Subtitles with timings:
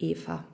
[0.00, 0.44] Eva.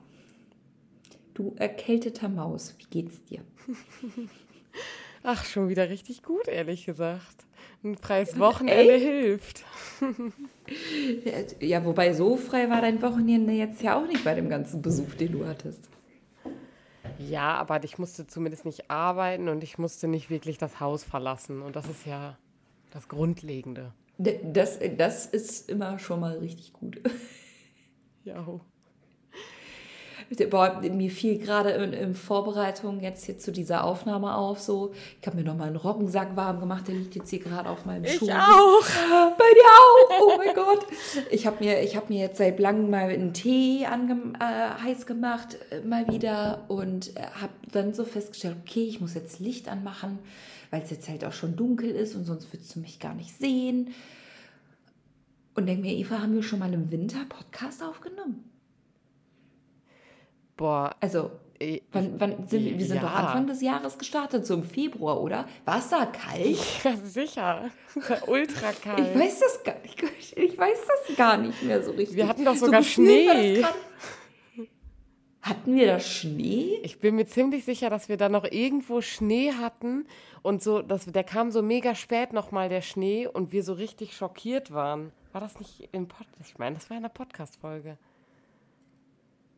[1.33, 3.41] Du erkälteter Maus, wie geht's dir?
[5.23, 7.45] Ach, schon wieder richtig gut, ehrlich gesagt.
[7.83, 8.99] Ein freies Wochenende Ey?
[8.99, 9.63] hilft.
[11.59, 15.13] ja, wobei so frei war dein Wochenende jetzt ja auch nicht bei dem ganzen Besuch,
[15.13, 15.89] den du hattest.
[17.19, 21.61] Ja, aber ich musste zumindest nicht arbeiten und ich musste nicht wirklich das Haus verlassen.
[21.61, 22.37] Und das ist ja
[22.91, 23.93] das Grundlegende.
[24.17, 27.01] Das, das ist immer schon mal richtig gut.
[28.23, 28.45] Ja.
[30.49, 34.91] Boah, mir fiel gerade in, in, Vorbereitung jetzt hier zu dieser Aufnahme auf, so,
[35.21, 37.85] ich habe mir noch mal einen Roggensack warm gemacht, der liegt jetzt hier gerade auf
[37.85, 38.25] meinem Schuh.
[38.25, 38.81] Ich auch.
[39.37, 40.85] Bei dir auch, oh mein Gott.
[41.31, 45.57] Ich habe mir, hab mir jetzt seit langem mal einen Tee ange, äh, heiß gemacht,
[45.71, 50.19] äh, mal wieder und äh, habe dann so festgestellt, okay, ich muss jetzt Licht anmachen,
[50.71, 53.37] weil es jetzt halt auch schon dunkel ist und sonst würdest du mich gar nicht
[53.37, 53.93] sehen.
[55.55, 58.43] Und denke mir, Eva, haben wir schon mal im Winter Podcast aufgenommen?
[60.57, 60.95] Boah.
[60.99, 62.77] Also, äh, wann, wann sind wir?
[62.77, 63.03] Wir sind ja.
[63.03, 65.47] doch Anfang des Jahres gestartet, so im Februar, oder?
[65.65, 66.57] War es da kalt?
[66.83, 67.69] Ja, sicher.
[68.27, 68.99] Ultra kalt.
[68.99, 70.37] Ich weiß das gar nicht.
[70.37, 72.17] Ich weiß das gar nicht mehr so richtig.
[72.17, 73.63] Wir hatten doch sogar so Schnee.
[75.41, 76.79] Hatten wir da Schnee?
[76.83, 80.05] Ich bin mir ziemlich sicher, dass wir da noch irgendwo Schnee hatten
[80.41, 84.15] und so, dass, der kam so mega spät nochmal, der Schnee, und wir so richtig
[84.15, 85.13] schockiert waren.
[85.31, 86.49] War das nicht im Podcast?
[86.49, 87.97] Ich meine, das war in der Podcast-Folge.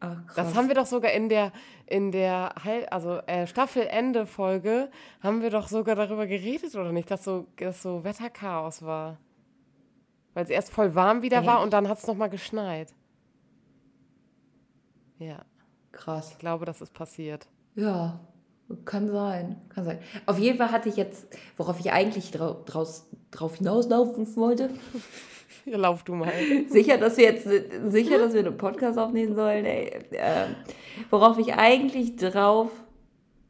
[0.01, 1.51] Ach, das haben wir doch sogar in der,
[1.85, 2.53] in der
[2.91, 4.89] also äh, Staffelende-Folge,
[5.21, 9.17] haben wir doch sogar darüber geredet, oder nicht, dass so, dass so Wetterchaos war.
[10.33, 11.47] Weil es erst voll warm wieder Echt?
[11.47, 12.93] war und dann hat es nochmal geschneit.
[15.17, 15.43] Ja.
[15.91, 16.31] Krass.
[16.31, 17.47] Ich glaube, das ist passiert.
[17.75, 18.19] Ja,
[18.85, 19.57] kann sein.
[19.69, 19.99] Kann sein.
[20.25, 24.69] Auf jeden Fall hatte ich jetzt, worauf ich eigentlich drau draus, drauf hinauslaufen wollte.
[25.65, 26.31] Ja, lauf du mal.
[26.69, 27.47] sicher, dass wir jetzt
[27.87, 29.65] sicher, dass wir einen Podcast aufnehmen sollen.
[29.65, 29.87] Ey.
[30.11, 30.47] Äh,
[31.09, 32.71] worauf ich eigentlich drauf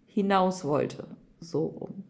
[0.08, 1.06] hinaus wollte,
[1.40, 2.04] so rum,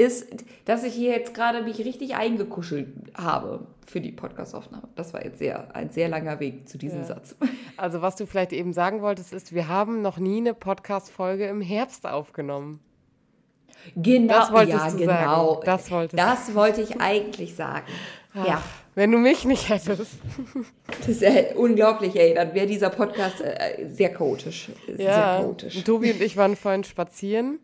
[0.00, 4.88] ist, dass ich hier jetzt gerade mich richtig eingekuschelt habe für die Podcastaufnahme.
[4.96, 7.06] Das war jetzt sehr, ein sehr langer Weg zu diesem ja.
[7.06, 7.36] Satz.
[7.76, 11.62] Also was du vielleicht eben sagen wolltest, ist, wir haben noch nie eine Podcast-Folge im
[11.62, 12.80] Herbst aufgenommen.
[13.96, 15.54] Genau, das wolltest ja, du genau.
[15.54, 15.62] Sagen.
[15.64, 17.86] Das, wolltest das wollte ich eigentlich sagen.
[18.34, 18.62] Ach, ja.
[18.94, 20.12] Wenn du mich nicht hättest.
[20.98, 22.34] Das ist äh, unglaublich, ey.
[22.34, 24.68] Dann wäre dieser Podcast äh, sehr chaotisch.
[24.86, 24.94] Ja.
[24.96, 25.84] Sehr chaotisch.
[25.84, 27.60] Tobi und ich waren vorhin spazieren.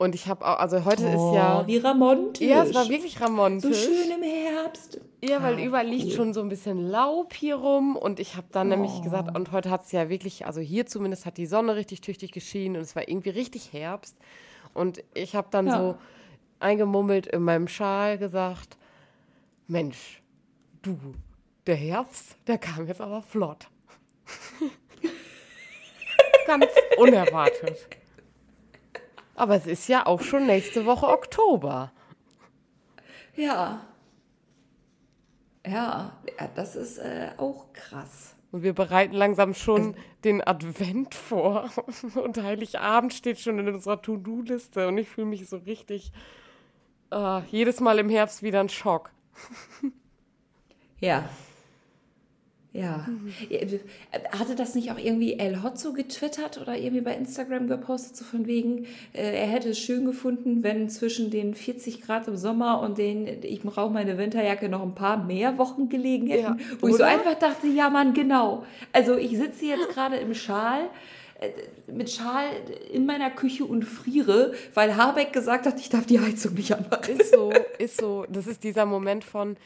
[0.00, 1.66] Und ich habe auch, also heute oh, ist ja.
[1.66, 2.48] Wie ramontisch.
[2.48, 3.76] Ja, es war wirklich ramontisch.
[3.76, 4.98] So schön im Herbst.
[5.22, 6.12] Ja, weil ah, überall liegt cool.
[6.12, 7.96] schon so ein bisschen Laub hier rum.
[7.96, 8.70] Und ich habe dann oh.
[8.76, 12.00] nämlich gesagt, und heute hat es ja wirklich, also hier zumindest hat die Sonne richtig
[12.00, 14.16] tüchtig geschienen und es war irgendwie richtig Herbst.
[14.72, 15.76] Und ich habe dann ja.
[15.76, 15.96] so
[16.60, 18.78] eingemummelt in meinem Schal gesagt,
[19.66, 20.22] Mensch,
[20.80, 20.96] du,
[21.66, 23.68] der Herbst, der kam jetzt aber flott.
[26.46, 27.99] Ganz unerwartet.
[29.40, 31.92] Aber es ist ja auch schon nächste Woche Oktober.
[33.34, 33.80] Ja.
[35.64, 38.36] Ja, ja das ist äh, auch krass.
[38.52, 41.70] Und wir bereiten langsam schon also, den Advent vor.
[42.22, 44.88] Und Heiligabend steht schon in unserer To-Do-Liste.
[44.88, 46.12] Und ich fühle mich so richtig
[47.10, 49.10] uh, jedes Mal im Herbst wieder ein Schock.
[51.00, 51.26] ja.
[52.72, 53.06] Ja.
[53.08, 53.32] Mhm.
[54.30, 58.46] Hatte das nicht auch irgendwie El Hotzo getwittert oder irgendwie bei Instagram gepostet, so von
[58.46, 62.98] wegen, äh, er hätte es schön gefunden, wenn zwischen den 40 Grad im Sommer und
[62.98, 66.42] den, ich brauche meine Winterjacke, noch ein paar mehr Wochen gelegen hätten.
[66.42, 68.64] Ja, wo ich so einfach dachte, ja Mann, genau.
[68.92, 70.82] Also ich sitze jetzt gerade im Schal
[71.40, 71.50] äh,
[71.90, 72.44] mit Schal
[72.92, 77.18] in meiner Küche und friere, weil Habeck gesagt hat, ich darf die Heizung nicht anmachen.
[77.18, 78.26] Ist so, ist so.
[78.28, 79.56] Das ist dieser Moment von,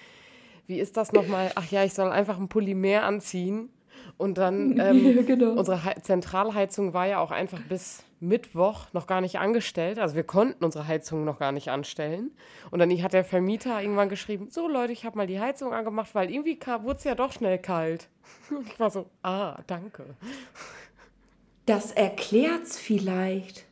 [0.67, 1.53] wie ist das nochmal?
[1.55, 3.71] Ach ja, ich soll einfach ein Pulli mehr anziehen.
[4.17, 5.53] Und dann, ähm, ja, genau.
[5.53, 9.99] unsere He Zentralheizung war ja auch einfach bis Mittwoch noch gar nicht angestellt.
[9.99, 12.31] Also wir konnten unsere Heizung noch gar nicht anstellen.
[12.71, 16.15] Und dann hat der Vermieter irgendwann geschrieben, so Leute, ich habe mal die Heizung angemacht,
[16.15, 18.09] weil irgendwie wurde es ja doch schnell kalt.
[18.51, 20.05] Und ich war so, ah, danke.
[21.67, 23.67] Das erklärt's vielleicht.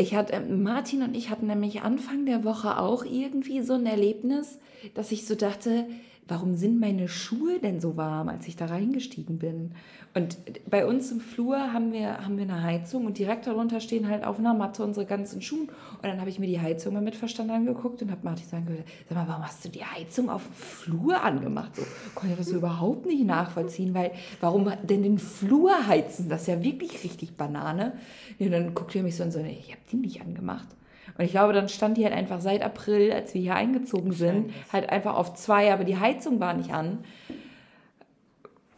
[0.00, 4.58] Ich hatte, Martin und ich hatten nämlich Anfang der Woche auch irgendwie so ein Erlebnis,
[4.94, 5.86] dass ich so dachte,
[6.30, 9.72] warum sind meine Schuhe denn so warm, als ich da reingestiegen bin?
[10.14, 10.38] Und
[10.68, 14.24] bei uns im Flur haben wir, haben wir eine Heizung und direkt darunter stehen halt
[14.24, 15.62] auf einer Matte unsere ganzen Schuhe.
[15.62, 18.66] Und dann habe ich mir die Heizung mal mit Verstand angeguckt und habe Martin sagen
[18.66, 21.76] gehört, sag mal, warum hast du die Heizung auf dem Flur angemacht?
[21.76, 21.82] So
[22.14, 26.28] konnte ich das überhaupt nicht nachvollziehen, weil warum denn den Flur heizen?
[26.28, 27.94] Das ist ja wirklich richtig Banane.
[28.38, 30.68] Und dann guckt er mich so und so, ich habe die nicht angemacht.
[31.16, 34.52] Und ich glaube, dann stand die halt einfach seit April, als wir hier eingezogen sind,
[34.72, 37.04] halt einfach auf zwei, aber die Heizung war nicht an.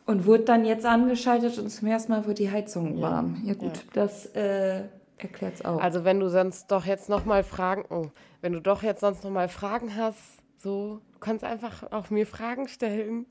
[0.05, 3.41] Und wurde dann jetzt angeschaltet und zum ersten Mal wird die Heizung warm.
[3.45, 3.83] Ja, gut, ja.
[3.93, 4.83] das äh,
[5.17, 5.81] erklärt es auch.
[5.81, 8.07] Also wenn du sonst doch jetzt nochmal Fragen, oh,
[8.41, 12.69] wenn du doch jetzt sonst nochmal Fragen hast, so, du kannst einfach auch mir Fragen
[12.69, 13.27] stellen,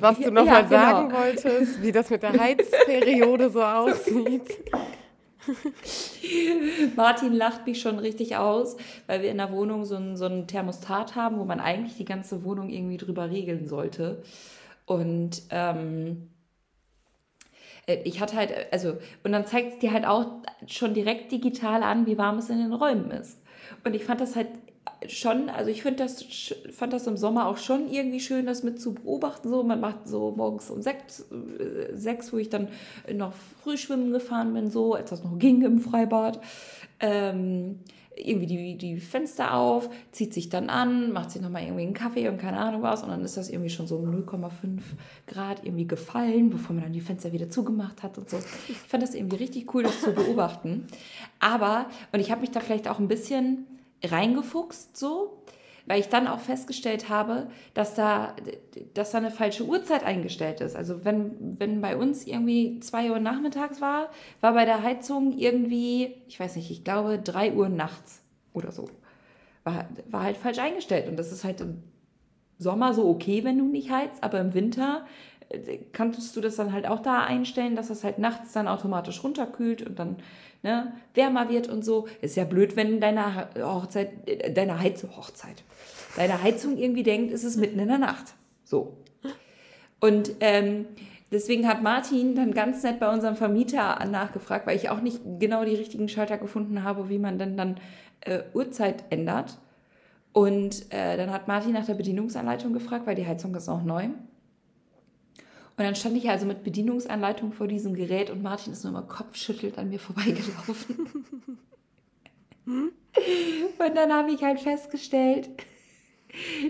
[0.00, 0.70] was du nochmal ja, genau.
[0.70, 4.58] sagen wolltest, wie das mit der Heizperiode so aussieht.
[6.96, 10.46] Martin lacht mich schon richtig aus, weil wir in der Wohnung so ein, so ein
[10.46, 14.22] Thermostat haben, wo man eigentlich die ganze Wohnung irgendwie drüber regeln sollte.
[14.86, 16.28] Und ähm,
[17.86, 20.26] äh, ich hatte halt, also, und dann zeigt es dir halt auch
[20.66, 23.40] schon direkt digital an, wie warm es in den Räumen ist.
[23.84, 24.48] Und ich fand das halt
[25.08, 26.24] schon, also ich finde das,
[26.72, 29.48] fand das im Sommer auch schon irgendwie schön, das mit zu beobachten.
[29.48, 32.68] So, man macht so morgens um sechs, äh, sechs wo ich dann
[33.12, 33.32] noch
[33.62, 36.40] früh schwimmen gefahren bin, so, als das noch ging im Freibad.
[37.00, 37.80] Ähm,
[38.14, 42.28] irgendwie die, die Fenster auf, zieht sich dann an, macht sich nochmal irgendwie einen Kaffee
[42.28, 44.50] und keine Ahnung was und dann ist das irgendwie schon so 0,5
[45.26, 48.38] Grad irgendwie gefallen, bevor man dann die Fenster wieder zugemacht hat und so.
[48.68, 50.86] Ich fand das irgendwie richtig cool, das zu beobachten.
[51.40, 53.66] Aber, und ich habe mich da vielleicht auch ein bisschen
[54.04, 55.42] reingefuchst so,
[55.86, 58.36] weil ich dann auch festgestellt habe, dass da,
[58.94, 60.76] dass da eine falsche Uhrzeit eingestellt ist.
[60.76, 64.10] Also wenn, wenn bei uns irgendwie 2 Uhr nachmittags war,
[64.40, 68.22] war bei der Heizung irgendwie, ich weiß nicht, ich glaube 3 Uhr nachts
[68.52, 68.88] oder so.
[69.64, 71.08] War, war halt falsch eingestellt.
[71.08, 71.82] Und das ist halt im
[72.58, 75.04] Sommer so okay, wenn du nicht heizt, aber im Winter
[75.92, 79.86] kannst du das dann halt auch da einstellen, dass das halt nachts dann automatisch runterkühlt
[79.86, 80.16] und dann
[80.62, 82.06] ne, wärmer wird und so.
[82.20, 85.62] Ist ja blöd, wenn deine Hochzeit, äh, deine Heizung, Hochzeit,
[86.16, 88.34] deine Heizung irgendwie denkt, ist es mitten in der Nacht.
[88.64, 88.96] So.
[90.00, 90.86] Und ähm,
[91.30, 95.64] deswegen hat Martin dann ganz nett bei unserem Vermieter nachgefragt, weil ich auch nicht genau
[95.64, 97.76] die richtigen Schalter gefunden habe, wie man denn dann
[98.20, 99.58] äh, Uhrzeit ändert.
[100.32, 104.08] Und äh, dann hat Martin nach der Bedienungsanleitung gefragt, weil die Heizung ist auch neu.
[105.76, 109.02] Und dann stand ich also mit Bedienungsanleitung vor diesem Gerät und Martin ist nur immer
[109.02, 111.24] kopfschüttelt an mir vorbeigelaufen.
[112.66, 115.48] und dann habe ich halt festgestellt,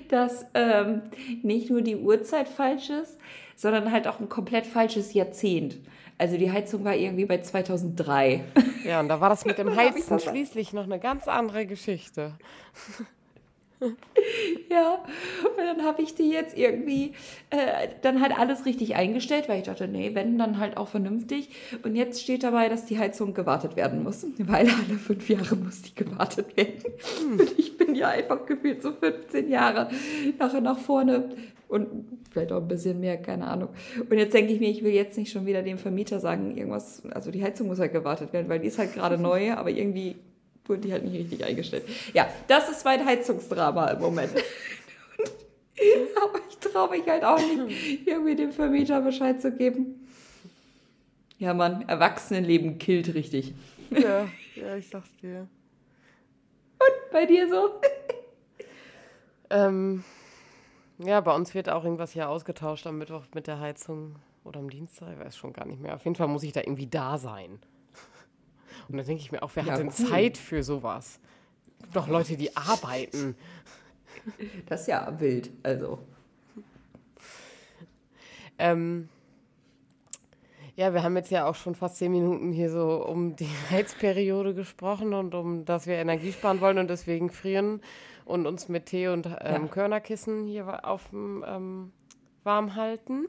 [0.08, 1.02] dass ähm,
[1.43, 3.19] nicht nur die Uhrzeit falsch ist,
[3.56, 5.78] sondern halt auch ein komplett falsches Jahrzehnt.
[6.19, 8.44] Also die Heizung war irgendwie bei 2003.
[8.84, 12.34] Ja, und da war das mit dem Heizen schließlich noch eine ganz andere Geschichte.
[14.70, 15.05] ja,
[15.44, 17.12] und dann habe ich die jetzt irgendwie
[17.50, 21.50] äh, dann halt alles richtig eingestellt, weil ich dachte, nee, wenn, dann halt auch vernünftig.
[21.82, 25.82] Und jetzt steht dabei, dass die Heizung gewartet werden muss, weil alle fünf Jahre muss
[25.82, 26.82] die gewartet werden.
[27.20, 27.40] Hm.
[27.40, 29.88] Und ich bin ja einfach gefühlt so 15 Jahre
[30.38, 31.31] nachher nach vorne
[31.69, 31.88] und
[32.31, 33.70] vielleicht auch ein bisschen mehr, keine Ahnung.
[33.99, 37.02] Und jetzt denke ich mir, ich will jetzt nicht schon wieder dem Vermieter sagen, irgendwas,
[37.12, 40.17] also die Heizung muss halt gewartet werden, weil die ist halt gerade neu, aber irgendwie
[40.67, 41.85] wurde die halt nicht richtig eingestellt.
[42.12, 44.32] Ja, das ist mein Heizungsdrama im Moment.
[46.17, 50.06] Aber ich traue mich halt auch nicht, irgendwie dem Vermieter Bescheid zu geben.
[51.38, 53.53] Ja, Mann, Erwachsenenleben killt richtig.
[53.91, 55.49] Ja, ja, ich sag's dir.
[56.79, 57.81] Und bei dir so?
[59.51, 60.05] ähm,
[60.98, 64.70] ja, bei uns wird auch irgendwas hier ausgetauscht am Mittwoch mit der Heizung oder am
[64.70, 65.94] Dienstag, ich weiß schon gar nicht mehr.
[65.94, 67.58] Auf jeden Fall muss ich da irgendwie da sein.
[68.89, 70.06] Und dann denke ich mir auch, wer ja, hat denn cool.
[70.06, 71.20] Zeit für sowas?
[71.93, 73.36] Doch Leute, die arbeiten.
[74.67, 75.98] Das ist ja wild, also.
[78.56, 79.08] Ähm,
[80.77, 84.55] ja, wir haben jetzt ja auch schon fast zehn Minuten hier so um die Heizperiode
[84.55, 87.81] gesprochen und um, dass wir Energie sparen wollen und deswegen frieren
[88.24, 89.69] und uns mit Tee und ähm, ja.
[89.69, 91.93] Körnerkissen hier auf dem ähm,
[92.44, 93.27] warm halten.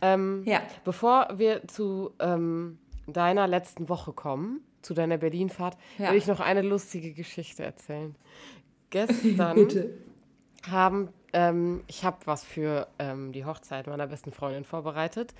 [0.00, 0.62] Ähm, ja.
[0.84, 2.78] Bevor wir zu ähm,
[3.12, 6.10] deiner letzten Woche kommen, zu deiner Berlinfahrt, ja.
[6.10, 8.14] will ich noch eine lustige Geschichte erzählen.
[8.90, 9.68] Gestern
[10.68, 15.34] haben, ähm, ich habe was für ähm, die Hochzeit meiner besten Freundin vorbereitet.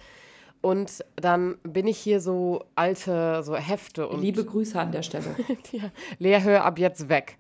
[0.61, 4.21] Und dann bin ich hier so alte, so Hefte und.
[4.21, 5.37] Liebe Grüße an der Stelle.
[5.73, 7.39] ja, Lea, hör ab jetzt weg.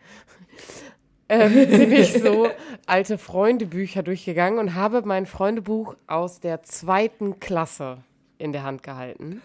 [1.28, 2.48] ähm, bin ich so
[2.86, 7.98] alte Freundebücher durchgegangen und habe mein Freundebuch aus der zweiten Klasse
[8.38, 9.42] in der Hand gehalten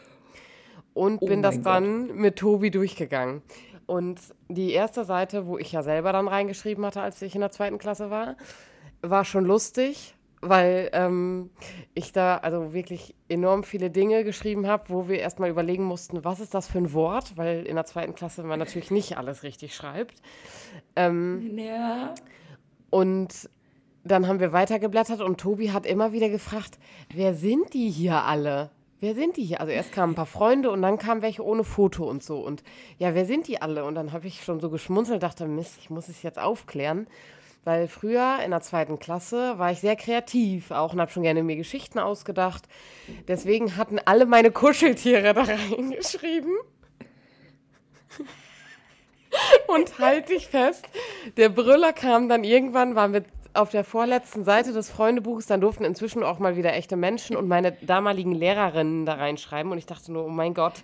[0.93, 2.15] und oh bin das dann Gott.
[2.15, 3.41] mit Tobi durchgegangen.
[3.85, 7.51] Und die erste Seite, wo ich ja selber dann reingeschrieben hatte, als ich in der
[7.51, 8.37] zweiten Klasse war,
[9.01, 11.49] war schon lustig, weil ähm,
[11.93, 16.39] ich da also wirklich enorm viele Dinge geschrieben habe, wo wir erstmal überlegen mussten, was
[16.39, 19.75] ist das für ein Wort, weil in der zweiten Klasse man natürlich nicht alles richtig
[19.75, 20.21] schreibt.
[20.95, 22.13] Ähm, ja.
[22.89, 23.49] Und
[24.03, 26.77] dann haben wir weitergeblättert und Tobi hat immer wieder gefragt,
[27.13, 28.69] wer sind die hier alle?
[29.03, 29.59] Wer sind die hier?
[29.59, 32.39] Also erst kamen ein paar Freunde und dann kamen welche ohne Foto und so.
[32.39, 32.63] Und
[32.97, 33.83] ja, wer sind die alle?
[33.83, 37.07] Und dann habe ich schon so geschmunzelt, dachte, Mist, ich muss es jetzt aufklären.
[37.65, 41.43] Weil früher in der zweiten Klasse war ich sehr kreativ auch und habe schon gerne
[41.43, 42.63] mir Geschichten ausgedacht.
[43.27, 46.53] Deswegen hatten alle meine Kuscheltiere da reingeschrieben.
[49.67, 50.85] Und halt dich fest,
[51.35, 55.83] der Brüller kam dann irgendwann, war mit auf der vorletzten Seite des Freundebuchs, dann durften
[55.83, 59.71] inzwischen auch mal wieder echte Menschen und meine damaligen Lehrerinnen da reinschreiben.
[59.71, 60.83] Und ich dachte nur, oh mein Gott,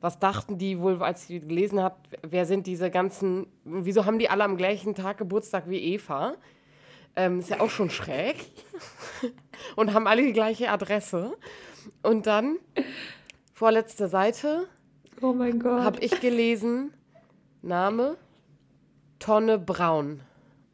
[0.00, 4.28] was dachten die wohl, als sie gelesen hat, wer sind diese ganzen, wieso haben die
[4.28, 6.34] alle am gleichen Tag Geburtstag wie Eva?
[7.14, 8.36] Ähm, ist ja auch schon schräg.
[9.76, 11.36] und haben alle die gleiche Adresse.
[12.02, 12.56] Und dann,
[13.54, 14.66] vorletzte Seite,
[15.20, 15.82] Oh mein Gott.
[15.82, 16.92] habe ich gelesen,
[17.62, 18.16] Name
[19.18, 20.20] Tonne Braun.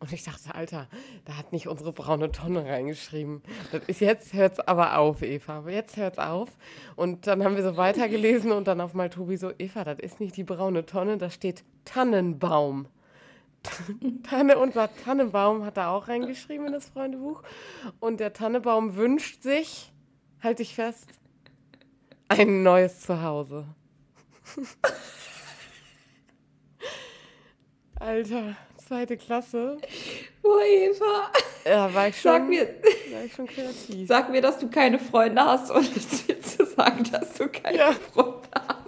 [0.01, 0.87] Und ich dachte, Alter,
[1.29, 3.43] da hat nicht unsere braune Tonne reingeschrieben.
[3.71, 5.63] Das ist jetzt hört's aber auf, Eva.
[5.69, 6.49] Jetzt hört's auf.
[6.97, 10.21] Und dann haben wir so weitergelesen und dann auf mal Tobi so, Eva, das ist
[10.21, 12.89] nicht die braune Tonne, da steht Tannenbaum.
[14.23, 17.43] Tanne, unser Tannenbaum hat da auch reingeschrieben in das Freundebuch.
[18.01, 19.93] Und der Tannenbaum wünscht sich,
[20.43, 21.11] halte ich fest,
[22.29, 23.67] ein neues Zuhause.
[27.97, 28.57] Alter,
[28.89, 29.77] zweite Klasse.
[30.43, 31.31] Oh, Eva.
[31.67, 32.63] Ja, war ich schon, Sag mir,
[33.13, 34.09] war ich schon kreativ.
[34.09, 37.77] sag mir, dass du keine Freunde hast und ich will zu sagen, dass du keine
[37.77, 37.93] Ja.
[38.15, 38.79] Freunde hast.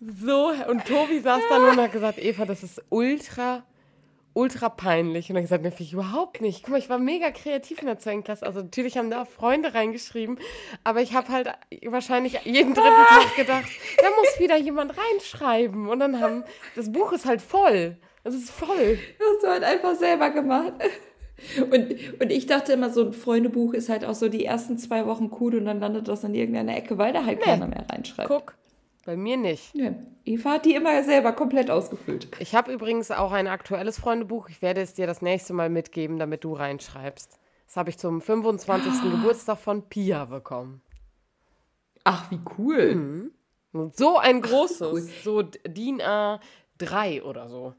[0.00, 3.62] So, und Tobi saß da nur und hat gesagt, Eva, das ist ultra,
[4.38, 5.28] ultra peinlich.
[5.28, 6.62] Und hat gesagt, ne, finde ich überhaupt nicht.
[6.62, 8.46] Guck mal, ich war mega kreativ in der zweiten Klasse.
[8.46, 10.38] Also natürlich haben da auch Freunde reingeschrieben,
[10.84, 11.50] aber ich habe halt
[11.86, 13.68] wahrscheinlich jeden dritten Tag gedacht,
[14.00, 15.88] da muss wieder jemand reinschreiben.
[15.88, 16.44] Und dann haben,
[16.76, 17.96] das Buch ist halt voll.
[18.24, 18.98] Es ist voll.
[19.18, 20.74] Hast du halt einfach selber gemacht.
[21.70, 25.06] Und, und ich dachte immer, so ein Freundebuch ist halt auch so die ersten zwei
[25.06, 28.28] Wochen cool und dann landet das in irgendeiner Ecke, weil da halt keiner mehr reinschreibt.
[28.28, 28.54] Guck,
[29.08, 29.74] bei mir nicht.
[29.74, 29.94] Ja.
[30.26, 32.28] Eva hat die immer selber komplett ausgefüllt.
[32.40, 34.50] Ich habe übrigens auch ein aktuelles Freundebuch.
[34.50, 37.38] Ich werde es dir das nächste Mal mitgeben, damit du reinschreibst.
[37.64, 39.10] Das habe ich zum 25.
[39.10, 40.82] Geburtstag von Pia bekommen.
[42.04, 43.30] Ach, wie cool.
[43.72, 45.08] Und So ein großes, cool.
[45.24, 47.72] so DIN A3 oder so.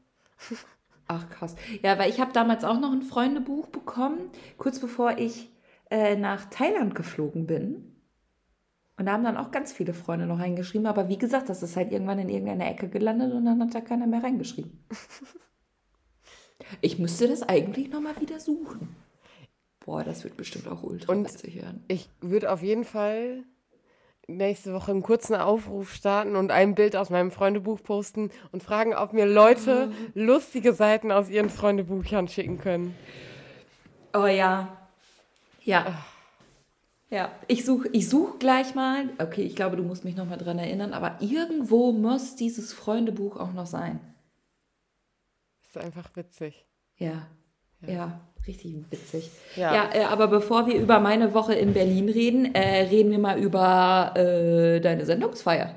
[1.06, 1.54] Ach, krass.
[1.84, 5.48] Ja, weil ich habe damals auch noch ein Freundebuch bekommen, kurz bevor ich
[5.90, 7.89] äh, nach Thailand geflogen bin.
[9.00, 10.86] Und da haben dann auch ganz viele Freunde noch reingeschrieben.
[10.86, 13.80] Aber wie gesagt, das ist halt irgendwann in irgendeiner Ecke gelandet und dann hat da
[13.80, 14.78] keiner mehr reingeschrieben.
[16.82, 18.94] Ich müsste das eigentlich nochmal wieder suchen.
[19.84, 21.82] Boah, das wird bestimmt auch ultra Und- witzig werden.
[21.88, 23.42] Ich würde auf jeden Fall
[24.28, 28.94] nächste Woche einen kurzen Aufruf starten und ein Bild aus meinem Freundebuch posten und fragen,
[28.94, 32.94] ob mir Leute lustige Seiten aus ihren Freundebüchern schicken können.
[34.14, 34.76] Oh ja.
[35.62, 36.04] Ja.
[37.10, 39.08] Ja, ich suche ich such gleich mal.
[39.18, 43.52] Okay, ich glaube, du musst mich nochmal dran erinnern, aber irgendwo muss dieses Freundebuch auch
[43.52, 43.98] noch sein.
[45.66, 46.64] ist einfach witzig.
[46.96, 47.26] Ja,
[47.84, 49.30] ja, richtig witzig.
[49.56, 49.74] Ja.
[49.74, 53.40] Ja, äh, aber bevor wir über meine Woche in Berlin reden, äh, reden wir mal
[53.40, 55.74] über äh, deine Sendungsfeier.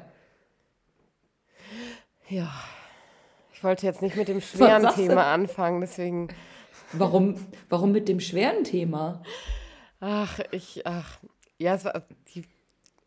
[2.29, 2.51] Ja.
[3.53, 4.87] Ich wollte jetzt nicht mit dem schweren?
[4.93, 6.27] Thema anfangen, deswegen.
[6.91, 7.37] Warum,
[7.69, 9.23] warum mit dem schweren Thema?
[10.05, 11.19] Ach, ich, ach.
[11.57, 12.03] Ja, es war.
[12.35, 12.43] Die,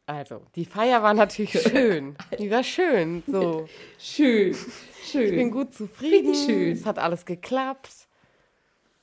[0.06, 2.16] also, die Feier war natürlich schön.
[2.38, 3.22] Die war schön.
[3.26, 3.66] So.
[3.98, 5.50] Schön, Ich bin schön.
[5.50, 6.30] gut zufrieden.
[6.30, 6.72] Richtig schön.
[6.72, 7.90] Es hat alles geklappt.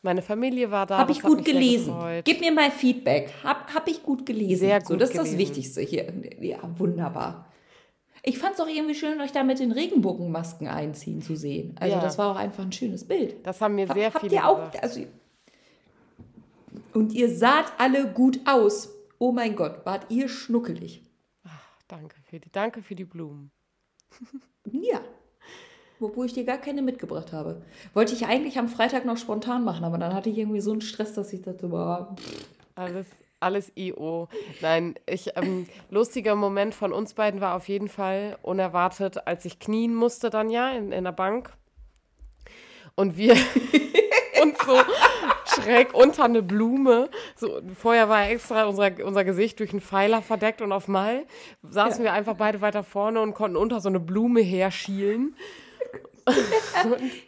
[0.01, 0.97] Meine Familie war da.
[0.97, 1.93] Habe ich gut gelesen.
[2.23, 3.31] Gib mir mal Feedback.
[3.43, 4.59] Hab, hab ich gut gelesen.
[4.62, 5.39] Sehr So, gut das ist das gelesen.
[5.39, 6.12] Wichtigste hier.
[6.41, 7.45] Ja, wunderbar.
[8.23, 11.75] Ich fand es auch irgendwie schön, euch da mit den Regenbogenmasken einziehen zu sehen.
[11.79, 12.01] Also Ja.
[12.01, 13.45] das war auch einfach ein schönes Bild.
[13.45, 15.01] Das haben mir Hab- sehr habt viele ihr auch, also
[16.93, 18.89] und ihr saht alle gut aus.
[19.19, 21.03] Oh mein Gott, wart ihr schnuckelig.
[21.88, 23.51] Danke für die, danke für die Blumen.
[24.71, 25.01] Ja.
[26.00, 27.62] Obwohl ich dir gar keine mitgebracht habe.
[27.93, 30.79] Wollte ich eigentlich am Freitag noch spontan machen, aber dann hatte ich irgendwie so einen
[30.81, 32.15] Stress, dass ich dachte, boah,
[32.75, 33.07] Alles,
[33.41, 34.29] alles IO.
[34.62, 39.59] Nein, ich, ähm, lustiger Moment von uns beiden war auf jeden Fall unerwartet, als ich
[39.59, 41.53] knien musste dann ja in, in der Bank.
[42.95, 43.35] Und wir
[44.41, 44.77] uns so
[45.55, 50.62] schräg unter eine Blume, so, vorher war extra unser, unser Gesicht durch einen Pfeiler verdeckt
[50.62, 51.25] und auf Mal
[51.63, 55.36] saßen wir einfach beide weiter vorne und konnten unter so eine Blume herschielen.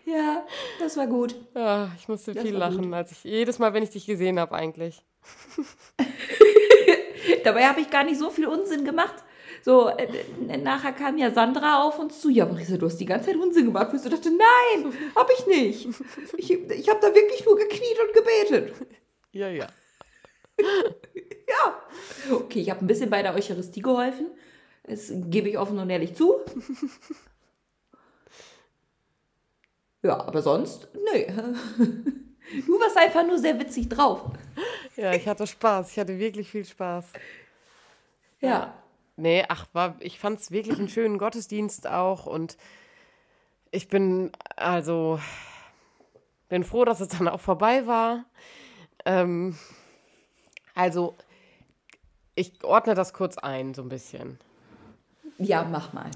[0.06, 0.46] ja,
[0.80, 1.36] das war gut.
[1.54, 2.60] Ja, ich musste Das viel gut.
[2.60, 5.04] lachen, als ich jedes Mal, wenn ich dich gesehen habe, eigentlich.
[7.44, 9.16] Dabei habe ich gar nicht so viel Unsinn gemacht.
[9.66, 10.06] So, äh,
[10.48, 12.30] äh, nachher kam ja Sandra auf uns zu.
[12.30, 13.92] Ja, Marisa, du hast die ganze Zeit Unsinn gemacht.
[13.92, 15.88] Und ich dachte, nein, habe ich nicht.
[16.38, 18.88] Ich, ich habe da wirklich nur gekniet und gebetet.
[19.32, 19.66] Ja, ja.
[20.60, 21.82] ja.
[22.32, 24.28] Okay, ich habe ein bisschen bei der Eucharistie geholfen.
[24.84, 26.36] Das gebe ich offen und ehrlich zu.
[30.04, 31.26] Ja, aber sonst, nö.
[32.68, 34.22] Du warst einfach nur sehr witzig drauf.
[34.96, 35.90] Ja, ich hatte Spaß.
[35.90, 37.06] Ich hatte wirklich viel Spaß.
[38.40, 38.85] Ja.
[39.18, 42.58] Nee, ach, war, ich fand es wirklich einen schönen Gottesdienst auch und
[43.72, 45.20] ich bin, also,
[46.50, 48.26] bin froh, dass es dann auch vorbei war.
[49.06, 49.58] Ähm,
[50.74, 51.16] also,
[52.36, 54.40] ich ordne das kurz ein, so ein bisschen.
[55.38, 56.12] Ja, mach mal.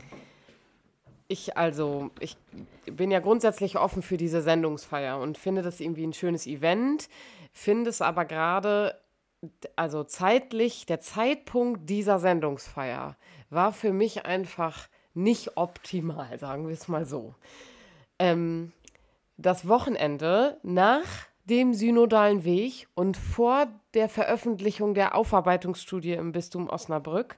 [1.28, 2.38] Ich, also, ich
[2.86, 7.08] bin ja grundsätzlich offen für diese Sendungsfeier und finde das irgendwie ein schönes Event,
[7.54, 9.00] finde es aber gerade,
[9.76, 13.16] also zeitlich, der Zeitpunkt dieser Sendungsfeier
[13.50, 17.36] war für mich einfach nicht optimal, sagen wir es mal so.
[18.18, 18.72] Ähm,
[19.38, 21.06] das Wochenende nach
[21.46, 27.38] dem synodalen Weg und vor der Veröffentlichung der Aufarbeitungsstudie im Bistum Osnabrück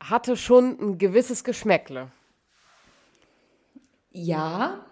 [0.00, 2.10] hatte schon ein gewisses Geschmäckle.
[4.10, 4.86] Ja,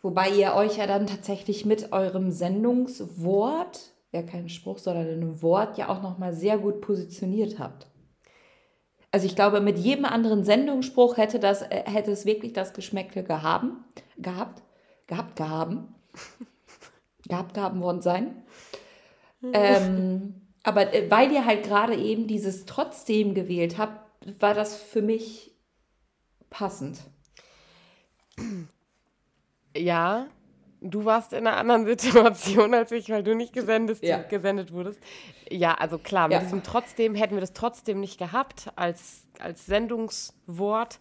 [0.00, 5.78] wobei ihr euch ja dann tatsächlich mit eurem Sendungswort, ja kein Spruch, sondern ein Wort,
[5.78, 7.86] ja auch nochmal sehr gut positioniert habt.
[9.10, 13.24] Also ich glaube, mit jedem anderen Sendungsspruch hätte, das, äh, hätte es wirklich das Geschmäckle
[13.24, 13.84] gehaben,
[14.16, 14.62] gehabt,
[15.06, 15.94] gehabt, gehaben,
[17.28, 18.42] gehabt, gehaben worden sein.
[19.52, 24.00] ähm, aber äh, weil ihr halt gerade eben dieses trotzdem gewählt habt,
[24.40, 25.52] war das für mich
[26.48, 27.00] passend.
[29.76, 30.28] Ja,
[30.82, 34.18] du warst in einer anderen Situation als ich, weil du nicht gesendet, Ja.
[34.22, 35.00] gesendet wurdest.
[35.50, 36.40] Ja, also klar, mit Ja.
[36.40, 40.98] diesem trotzdem hätten wir das trotzdem nicht gehabt als, als Sendungswort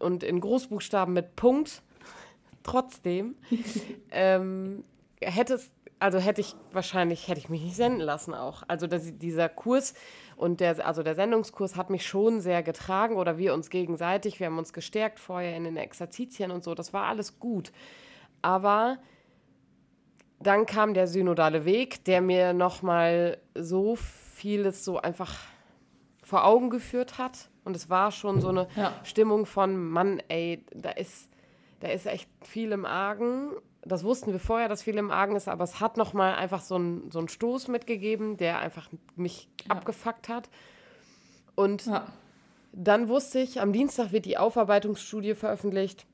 [0.00, 1.82] und in Großbuchstaben mit Punkt.
[2.62, 3.36] Trotzdem.
[4.10, 4.84] ähm,
[5.20, 8.64] hätte es, also hätte ich wahrscheinlich, hätte ich mich nicht senden lassen auch.
[8.68, 9.94] Also das, dieser Kurs
[10.36, 14.48] und der, also der Sendungskurs hat mich schon sehr getragen oder wir uns gegenseitig, wir
[14.48, 17.72] haben uns gestärkt vorher in den Exerzitien und so, das war alles gut.
[18.46, 18.98] Aber
[20.38, 25.34] dann kam der synodale Weg, der mir nochmal so vieles so einfach
[26.22, 27.48] vor Augen geführt hat.
[27.64, 28.92] Und es war schon so eine Ja.
[29.02, 31.28] Stimmung von, Mann, ey, da ist,
[31.80, 33.50] da ist echt viel im Argen.
[33.82, 36.76] Das wussten wir vorher, dass viel im Argen ist, aber es hat nochmal einfach so
[36.76, 40.48] einen so einen Stoß mitgegeben, der einfach mich abgefuckt hat.
[41.56, 42.06] Und Ja.
[42.72, 46.06] dann wusste ich, am Dienstag wird die Aufarbeitungsstudie veröffentlicht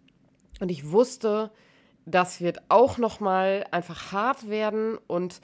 [0.61, 1.51] und ich wusste,
[2.07, 5.41] das wird auch noch mal einfach hart werden und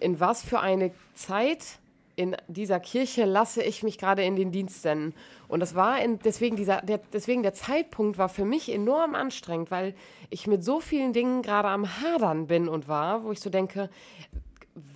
[0.00, 1.78] in was für eine Zeit
[2.16, 5.14] in dieser Kirche lasse ich mich gerade in den Dienst senden.
[5.48, 9.70] Und das war in, deswegen dieser, der, deswegen der Zeitpunkt war für mich enorm anstrengend,
[9.70, 9.94] weil
[10.30, 13.90] ich mit so vielen Dingen gerade am Hadern bin und war, wo ich so denke,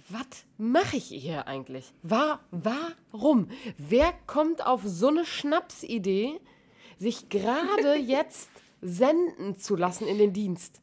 [0.09, 1.93] was mache ich hier eigentlich?
[2.03, 3.51] War, warum?
[3.77, 6.41] Wer kommt auf so eine Schnapsidee,
[6.99, 8.51] sich gerade jetzt
[8.81, 10.81] senden zu lassen in den Dienst?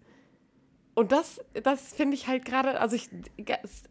[0.96, 3.10] Und das, das finde ich halt gerade, also ich,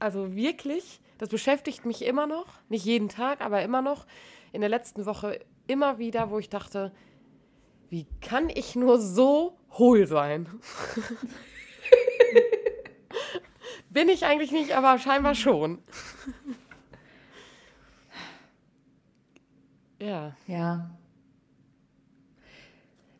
[0.00, 4.06] also wirklich, das beschäftigt mich immer noch, nicht jeden Tag, aber immer noch,
[4.52, 6.92] in der letzten Woche immer wieder, wo ich dachte,
[7.90, 10.48] wie kann ich nur so hohl sein?
[13.90, 15.78] Bin ich eigentlich nicht, aber scheinbar schon.
[20.00, 20.36] ja.
[20.46, 20.90] Ja.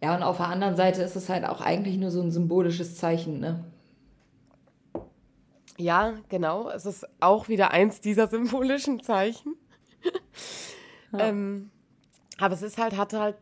[0.03, 2.97] Ja, und auf der anderen Seite ist es halt auch eigentlich nur so ein symbolisches
[2.97, 3.65] Zeichen, ne?
[5.79, 6.71] Ja, genau.
[6.71, 9.57] Es ist auch wieder eins dieser symbolischen Zeichen.
[11.19, 11.71] ähm,
[12.39, 13.37] aber es ist halt, hatte halt,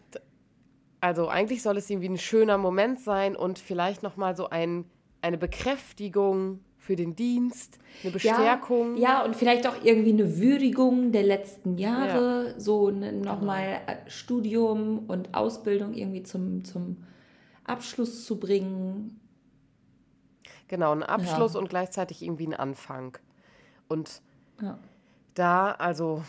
[1.01, 4.85] also eigentlich soll es irgendwie ein schöner Moment sein und vielleicht nochmal so ein,
[5.23, 8.97] eine Bekräftigung für den Dienst, eine Bestärkung.
[8.99, 14.11] Ja, ja, und vielleicht auch irgendwie eine Würdigung der letzten Jahre, so ne, nochmal äh,
[14.11, 16.99] Studium und Ausbildung irgendwie zum, zum
[17.65, 19.19] Abschluss zu bringen.
[20.69, 21.61] Genau, ein Abschluss Ja.
[21.61, 23.17] und gleichzeitig irgendwie ein Anfang.
[23.89, 24.21] Und
[24.61, 24.79] Ja.
[25.35, 26.23] da, also,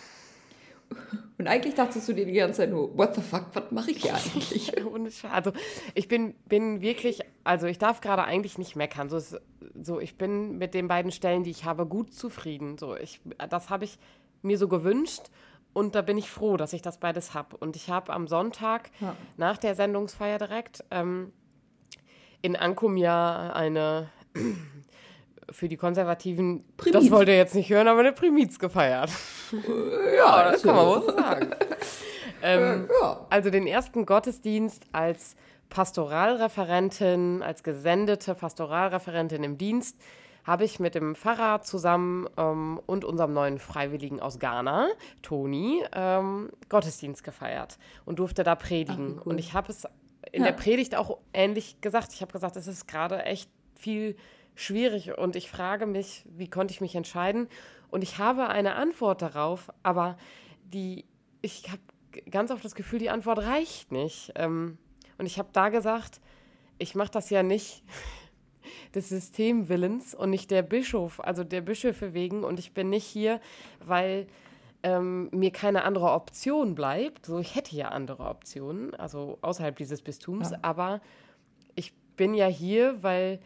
[1.37, 4.03] Und eigentlich dachtest du dir die ganze Zeit nur, what the fuck, was mache ich
[4.03, 4.13] hier
[4.85, 5.25] eigentlich?
[5.29, 5.51] Also
[5.93, 9.09] ich bin, bin wirklich, also ich darf gerade eigentlich nicht meckern.
[9.09, 9.37] So, ist,
[9.85, 12.77] so, ich bin mit den beiden Stellen, die ich habe, gut zufrieden.
[12.77, 13.97] So, ich, das habe ich
[14.41, 15.23] mir so gewünscht
[15.73, 17.57] und da bin ich froh, dass ich das beides habe.
[17.57, 19.15] Und ich habe am Sonntag Ja.
[19.37, 21.31] nach der Sendungsfeier direkt ähm,
[22.41, 24.09] in Ankum ja eine
[25.51, 27.11] für die Konservativen, das Primiz.
[27.11, 29.11] wollt ihr jetzt nicht hören, aber eine Primiz gefeiert.
[30.17, 31.51] ja, das kann man wohl so sagen.
[32.41, 33.25] ähm, ja.
[33.29, 35.35] also den ersten Gottesdienst als
[35.75, 40.01] Pastoralreferentin, als gesendete Pastoralreferentin im Dienst,
[40.45, 44.87] habe ich mit dem Pfarrer zusammen ähm, und unserem neuen Freiwilligen aus Ghana,
[45.21, 49.15] Toni, ähm, Gottesdienst gefeiert und durfte da predigen.
[49.19, 49.33] Ach, cool.
[49.33, 49.85] Und ich habe es
[50.31, 50.51] in Ja.
[50.51, 52.13] der Predigt auch ähnlich gesagt.
[52.13, 54.15] Ich habe gesagt, es ist gerade echt viel
[54.55, 57.49] schwierig und ich frage mich, wie konnte ich mich entscheiden?
[57.89, 60.17] Und ich habe eine Antwort darauf, aber
[60.63, 61.03] die,
[61.41, 61.81] ich habe
[62.31, 64.31] ganz oft das Gefühl, die Antwort reicht nicht.
[64.35, 64.77] Ähm,
[65.17, 66.19] und ich habe da gesagt,
[66.77, 67.83] ich mache das ja nicht
[68.95, 72.43] des Systemwillens und nicht der Bischof, also der Bischöfe wegen.
[72.43, 73.39] Und ich bin nicht hier,
[73.79, 74.27] weil
[74.83, 77.25] ähm, mir keine andere Option bleibt.
[77.25, 80.59] So, ich hätte ja andere Optionen, also außerhalb dieses Bistums, Ja.
[80.61, 81.01] aber
[81.75, 83.39] ich bin ja hier, weil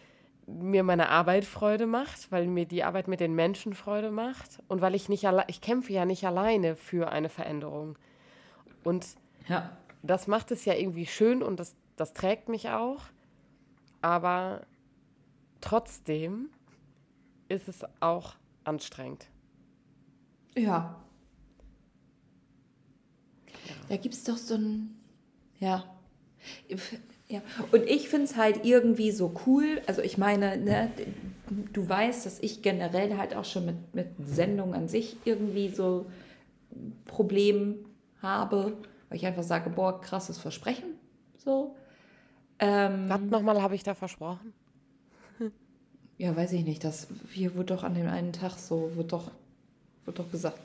[0.47, 4.81] mir meine Arbeit Freude macht, weil mir die Arbeit mit den Menschen Freude macht und
[4.81, 7.97] weil ich nicht alle ich kämpfe ja nicht alleine für eine Veränderung.
[8.83, 9.05] Und
[9.47, 9.77] Ja.
[10.01, 13.01] Das macht es ja irgendwie schön und das, das trägt mich auch.
[14.01, 14.65] Aber
[15.61, 16.49] trotzdem
[17.49, 19.27] ist es auch anstrengend.
[20.55, 20.95] Ja.
[23.87, 24.95] Da gibt es doch so ein.
[25.59, 25.83] Ja.
[27.27, 27.41] ja.
[27.71, 29.81] Und ich finde es halt irgendwie so cool.
[29.87, 30.91] Also, ich meine, ne,
[31.73, 36.05] du weißt, dass ich generell halt auch schon mit, mit Sendung an sich irgendwie so
[36.71, 37.85] ein Problem
[38.21, 38.77] habe,
[39.09, 40.95] weil ich einfach sage: Boah, krasses Versprechen.
[41.43, 41.75] So.
[42.59, 44.53] Ähm, Was nochmal habe ich da versprochen?
[46.17, 46.83] Ja, weiß ich nicht.
[46.83, 49.31] Das hier wird doch an dem einen Tag so, wird doch,
[50.03, 50.59] wird doch gesagt.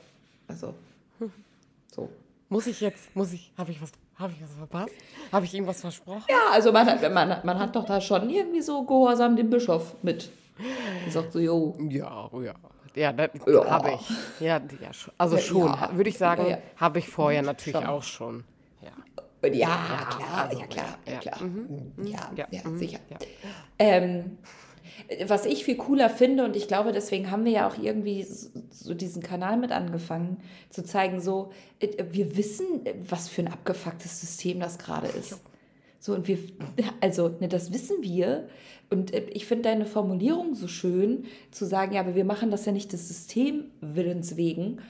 [0.49, 0.73] Also,
[1.95, 2.09] so.
[2.49, 4.93] Muss ich jetzt, muss ich, habe ich was, habe ich was verpasst?
[5.31, 6.25] Habe ich irgendwas versprochen?
[6.29, 9.95] Ja, also man, hat- man, man hat doch da schon irgendwie so gehorsam den Bischof
[10.03, 10.29] mit.
[11.05, 12.53] Er sagt so, jo, Ja, ja.
[12.95, 13.69] Ja, das Ja.
[13.69, 14.41] habe ich.
[14.41, 15.89] Ja, ja, also schon, ja.
[15.93, 17.85] würde ich sagen, habe ich vorher natürlich Schon.
[17.89, 18.43] auch schon.
[18.81, 18.91] Ja.
[19.41, 21.39] Und ja, klar, ja, klar, ja, ja, klar.
[22.03, 22.99] Ja, mhm, sicher.
[23.77, 24.37] Ähm,
[25.27, 28.49] was ich viel cooler finde, und ich glaube, deswegen haben wir ja auch irgendwie so,
[28.71, 30.37] so diesen Kanal mit angefangen,
[30.69, 35.39] zu zeigen, so, äh, wir wissen, äh, was für ein abgefucktes System das gerade ist.
[36.05, 36.37] So, und wir,
[37.01, 38.47] also, ne, das wissen wir.
[38.91, 42.67] Und äh, ich finde deine Formulierung so schön, zu sagen, ja, aber wir machen das
[42.67, 44.83] ja nicht des Systemwillens wegen,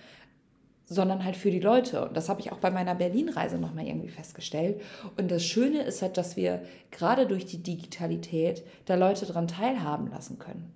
[0.83, 2.05] sondern halt für die Leute.
[2.05, 4.81] Und das habe ich auch bei meiner Berlin-Reise nochmal irgendwie festgestellt.
[5.15, 10.09] Und das Schöne ist halt, dass wir gerade durch die Digitalität da Leute dran teilhaben
[10.09, 10.73] lassen können.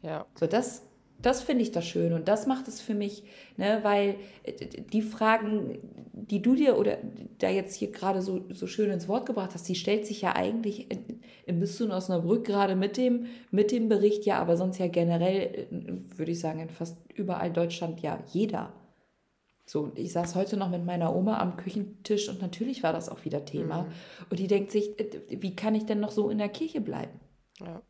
[0.00, 0.24] Ja.
[0.34, 0.80] So, das,
[1.22, 3.24] das finde ich das schön und das macht es für mich,
[3.56, 4.52] ne, weil äh,
[4.92, 5.78] die Fragen,
[6.12, 6.98] die du dir oder
[7.38, 10.34] da jetzt hier gerade so, so schön ins Wort gebracht hast, die stellt sich ja
[10.34, 10.88] eigentlich
[11.46, 16.18] in Bistum Osnabrück gerade mit dem, mit dem Bericht, ja, aber sonst ja generell, äh,
[16.18, 18.72] würde ich sagen, in fast überall Deutschland ja jeder.
[19.66, 23.24] So, ich saß heute noch mit meiner Oma am Küchentisch und natürlich war das auch
[23.24, 23.86] wieder Thema.
[24.28, 27.20] Und die denkt sich, äh, wie kann ich denn noch so in der Kirche bleiben?
[27.60, 27.82] ja.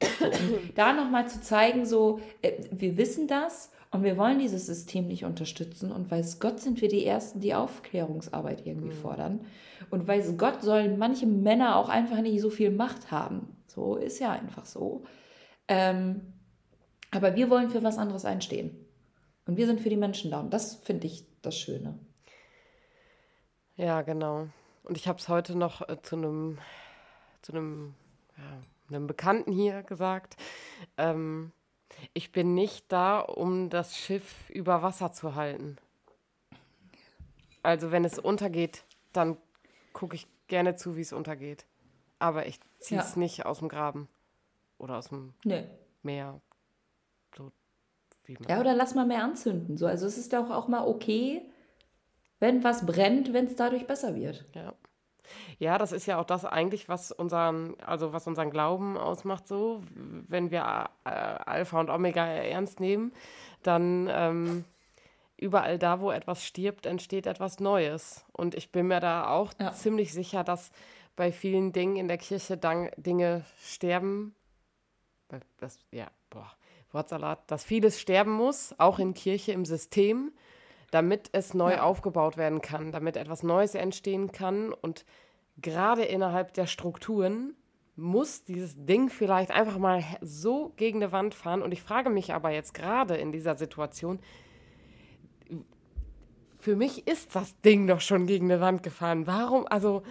[0.74, 5.24] da nochmal zu zeigen, so, äh, wir wissen das und wir wollen dieses System nicht
[5.24, 9.40] unterstützen und weiß Gott sind wir die Ersten, die Aufklärungsarbeit irgendwie fordern.
[9.90, 13.56] Und weiß Gott sollen manche Männer auch einfach nicht so viel Macht haben.
[13.66, 15.04] So ist ja einfach so.
[15.68, 16.34] Ähm,
[17.10, 18.76] aber wir wollen für was anderes einstehen.
[19.46, 20.40] Und wir sind für die Menschen da.
[20.40, 21.98] Und das finde ich das Schöne.
[23.76, 24.48] Ja, genau.
[24.82, 26.58] Und ich habe es heute noch äh, zu einem
[27.42, 27.94] zu einem,
[28.36, 30.36] ja, einem Bekannten hier gesagt.
[30.96, 31.52] Ähm,
[32.14, 35.76] ich bin nicht da, um das Schiff über Wasser zu halten.
[37.62, 39.36] Also wenn es untergeht, dann
[39.92, 41.66] gucke ich gerne zu, wie es untergeht.
[42.18, 43.18] Aber ich ziehe es Ja.
[43.18, 44.08] nicht aus dem Graben
[44.78, 45.62] oder aus dem Nö.
[46.02, 46.40] Meer.
[47.36, 47.52] So
[48.24, 48.48] wie man.
[48.48, 49.76] Ja, oder lass mal mehr anzünden.
[49.76, 51.42] So, also es ist doch auch mal okay,
[52.38, 54.44] wenn was brennt, wenn es dadurch besser wird.
[54.54, 54.74] Ja.
[55.58, 59.82] Ja, das ist ja auch das eigentlich, was unseren, also was unseren Glauben ausmacht, so.
[59.94, 63.12] Wenn wir äh, Alpha und Omega ernst nehmen,
[63.62, 64.64] dann ähm,
[65.36, 68.24] überall da, wo etwas stirbt, entsteht etwas Neues.
[68.32, 69.72] Und ich bin mir da auch Ja.
[69.72, 70.70] ziemlich sicher, dass
[71.16, 74.34] bei vielen Dingen in der Kirche dann Dinge sterben.
[75.58, 76.50] Das, ja, boah,
[76.92, 80.32] Wortsalat, dass vieles sterben muss, auch in Kirche im System
[80.90, 81.82] damit es neu Ja.
[81.82, 84.72] aufgebaut werden kann, damit etwas Neues entstehen kann.
[84.72, 85.04] Und
[85.60, 87.54] gerade innerhalb der Strukturen
[87.96, 91.62] muss dieses Ding vielleicht einfach mal so gegen eine Wand fahren.
[91.62, 94.20] Und ich frage mich aber jetzt gerade in dieser Situation,
[96.60, 99.26] für mich ist das Ding doch schon gegen eine Wand gefahren.
[99.26, 100.02] Warum, also,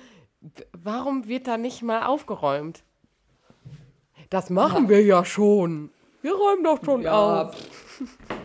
[0.74, 2.84] warum wird da nicht mal aufgeräumt?
[4.30, 5.92] Das machen wir ja schon.
[6.22, 7.56] Wir räumen doch schon Ja, auf.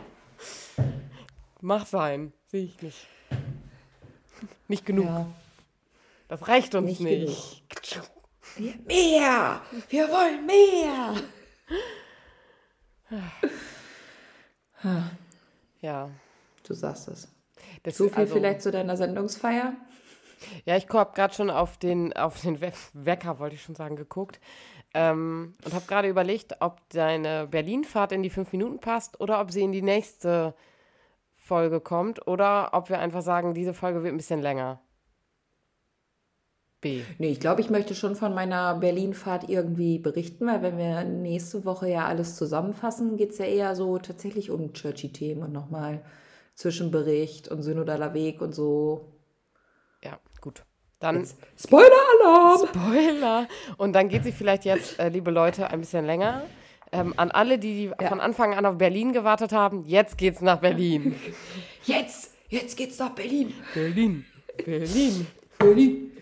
[1.62, 2.32] Mach sein.
[2.48, 3.06] Sehe ich nicht.
[4.68, 5.04] Nicht genug.
[5.06, 5.26] Ja,
[6.28, 7.62] Das reicht uns Nicht nicht.
[8.56, 9.62] Wir, mehr!
[9.88, 11.14] Wir wollen mehr!
[15.80, 16.10] Ja.
[16.66, 17.28] Du sagst es.
[17.84, 19.74] Das, So viel also- vielleicht zu deiner Sendungsfeier?
[20.64, 23.94] Ja, ich habe gerade schon auf den, auf den We Wecker, wollte ich schon sagen,
[23.94, 24.40] geguckt.
[24.94, 29.52] Ähm, und habe gerade überlegt, ob deine Berlin-Fahrt in die fünf Minuten passt oder ob
[29.52, 30.54] sie in die nächste
[31.42, 34.80] Folge kommt oder ob wir einfach sagen, diese Folge wird ein bisschen länger.
[36.80, 37.02] B.
[37.18, 41.64] Nee, ich glaube, ich möchte schon von meiner Berlin-Fahrt irgendwie berichten, weil wenn wir nächste
[41.64, 46.00] Woche ja alles zusammenfassen, geht es ja eher so tatsächlich um Churchy-Themen und nochmal
[46.54, 49.12] Zwischenbericht und synodaler Weg und so.
[50.02, 50.64] Ja, gut.
[51.00, 51.26] Dann
[51.56, 52.68] Spoiler-Alarm!
[52.68, 53.48] Spoiler.
[53.78, 56.42] Und dann geht sie vielleicht jetzt, äh, liebe Leute, ein bisschen länger.
[56.92, 60.60] Ähm, an alle, die, die von Anfang an auf Berlin gewartet haben, jetzt geht's nach
[60.60, 61.14] Berlin.
[61.84, 63.52] Jetzt, jetzt geht's nach Berlin.
[63.74, 64.24] Berlin.
[64.64, 65.26] Berlin.
[65.58, 66.12] Berlin.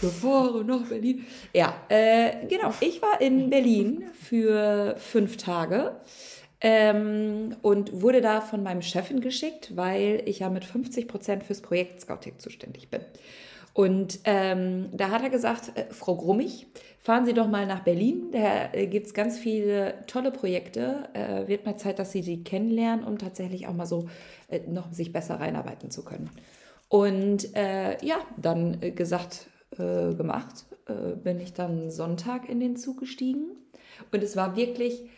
[0.00, 1.24] Wir fahren nach Berlin.
[1.52, 2.74] Ja, äh, genau.
[2.80, 5.94] Ich war in Berlin für fünf Tage
[6.60, 11.60] ähm, und wurde da von meinem Chefin geschickt, weil ich ja mit 50 Prozent fürs
[11.60, 13.02] Projekt Scouting zuständig bin.
[13.72, 16.66] Und ähm, da hat er gesagt, äh, Frau Grummig,
[17.04, 18.30] fahren Sie doch mal nach Berlin.
[18.32, 21.08] Da äh, gibt es ganz viele tolle Projekte.
[21.12, 24.08] Äh, wird mal Zeit, dass Sie die kennenlernen, um tatsächlich auch mal so
[24.48, 26.30] äh, noch sich besser reinarbeiten zu können.
[26.88, 30.66] Und äh, ja, dann äh, gesagt, äh, gemacht,
[31.24, 33.52] bin ich dann Sonntag in den Zug gestiegen.
[34.12, 35.08] Und es war wirklich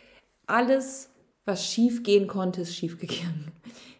[0.45, 1.09] alles,
[1.43, 3.51] was schief gehen konnte, ist schief gegangen.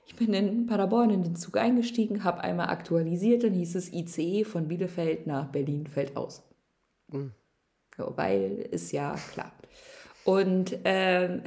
[0.05, 4.45] Ich bin in Paderborn in den Zug eingestiegen, habe einmal aktualisiert, dann hieß es ICE
[4.45, 6.41] von Bielefeld nach Berlin fällt aus.
[7.97, 9.51] Ja, weil ist ja klar.
[10.23, 11.41] Und ähm,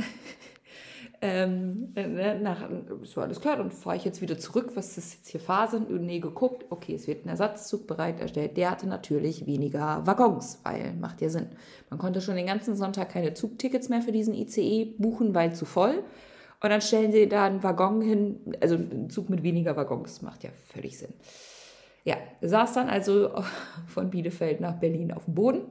[1.20, 2.68] ähm, äh, nach,
[3.02, 4.72] so alles klar, dann fahre ich jetzt wieder zurück.
[4.74, 5.80] Was ist jetzt hier Phase?
[5.80, 6.64] Nee, geguckt.
[6.70, 8.56] Okay, es wird ein Ersatzzug bereit erstellt.
[8.56, 11.50] Der hatte natürlich weniger Waggons, weil macht ja Sinn.
[11.90, 15.66] Man konnte schon den ganzen Sonntag keine Zugtickets mehr für diesen ICE buchen, weil zu
[15.66, 16.02] voll.
[16.62, 20.22] Und dann stellen sie da einen Waggon hin, also einen Zug mit weniger Waggons.
[20.22, 21.12] Macht ja völlig Sinn.
[22.04, 23.30] Ja, saß dann also
[23.86, 25.62] von Bielefeld nach Berlin auf dem Boden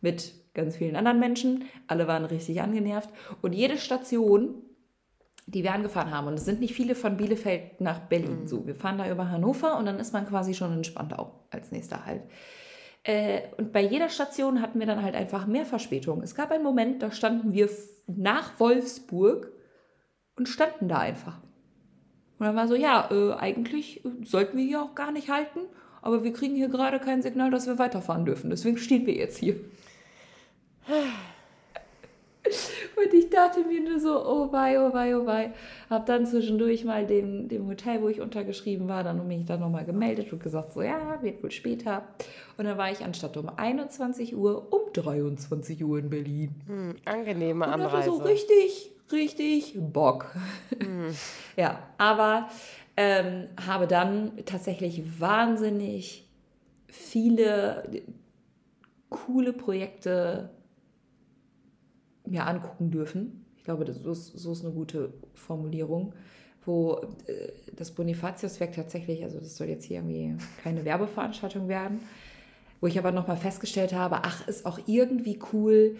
[0.00, 1.64] mit ganz vielen anderen Menschen.
[1.86, 3.10] Alle waren richtig angenervt.
[3.42, 4.54] Und jede Station,
[5.46, 8.74] die wir angefahren haben, und es sind nicht viele von Bielefeld nach Berlin, so, wir
[8.74, 12.22] fahren da über Hannover und dann ist man quasi schon in Spandau als nächster Halt.
[13.04, 16.22] Äh, und bei jeder Station hatten wir dann halt einfach mehr Verspätung.
[16.22, 17.70] Es gab einen Moment, da standen wir
[18.08, 19.52] nach Wolfsburg
[20.36, 21.38] und standen da einfach.
[22.38, 25.60] Und dann war so, ja, äh, eigentlich äh, sollten wir hier auch gar nicht halten,
[26.02, 28.50] aber wir kriegen hier gerade kein Signal, dass wir weiterfahren dürfen.
[28.50, 29.56] Deswegen stehen wir jetzt hier.
[32.96, 35.52] Und ich dachte mir nur so, oh wei, oh wei, oh wei.
[35.90, 39.84] Hab dann zwischendurch mal dem, dem Hotel, wo ich untergeschrieben war, dann mich dann nochmal
[39.84, 42.06] gemeldet und gesagt, so ja, wird wohl später.
[42.56, 46.54] Und dann war ich anstatt um 21 Uhr um 23 Uhr in Berlin.
[46.66, 48.10] Hm, angenehme Und Anreise.
[48.10, 50.34] so richtig, richtig Bock.
[51.56, 52.48] ja, aber
[52.96, 56.28] ähm, habe dann tatsächlich wahnsinnig
[56.86, 57.82] viele
[59.10, 60.50] coole Projekte
[62.26, 63.44] mir angucken dürfen.
[63.56, 66.14] Ich glaube, das so ist, so ist eine gute Formulierung,
[66.64, 72.00] wo äh, das Bonifatiuswerk tatsächlich, also das soll jetzt hier irgendwie keine Werbeveranstaltung werden,
[72.80, 75.96] wo ich aber nochmal festgestellt habe, ach, ist auch irgendwie cool,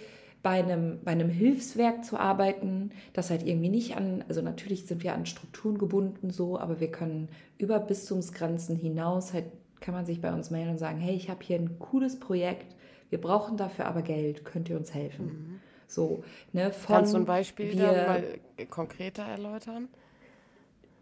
[0.46, 5.02] bei einem, bei einem Hilfswerk zu arbeiten, das halt irgendwie nicht an, also natürlich sind
[5.02, 9.46] wir an Strukturen gebunden so, aber wir können über Bistumsgrenzen hinaus halt,
[9.80, 12.76] kann man sich bei uns melden und sagen, hey, ich habe hier ein cooles Projekt,
[13.10, 15.60] wir brauchen dafür aber Geld, könnt ihr uns helfen?
[15.86, 18.24] So, ne, von Kannst du ein Beispiel wir, dann mal
[18.70, 19.88] konkreter erläutern?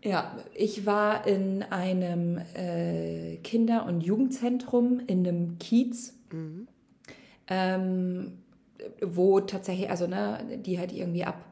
[0.02, 6.14] Ja, ich war in einem äh, Kinder- und Jugendzentrum in einem Kiez,
[7.46, 8.38] ähm,
[9.00, 11.42] wo tatsächlich, also ne, die halt irgendwie ab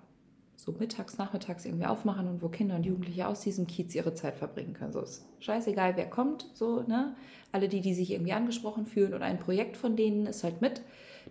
[0.55, 4.37] so mittags, nachmittags irgendwie aufmachen und wo Kinder und Jugendliche aus diesem Kiez ihre Zeit
[4.37, 4.93] verbringen können.
[4.93, 7.17] So ist scheißegal, wer kommt, so, ne?
[7.51, 10.83] Alle die, die sich irgendwie angesprochen fühlen und ein Projekt von denen ist halt mit,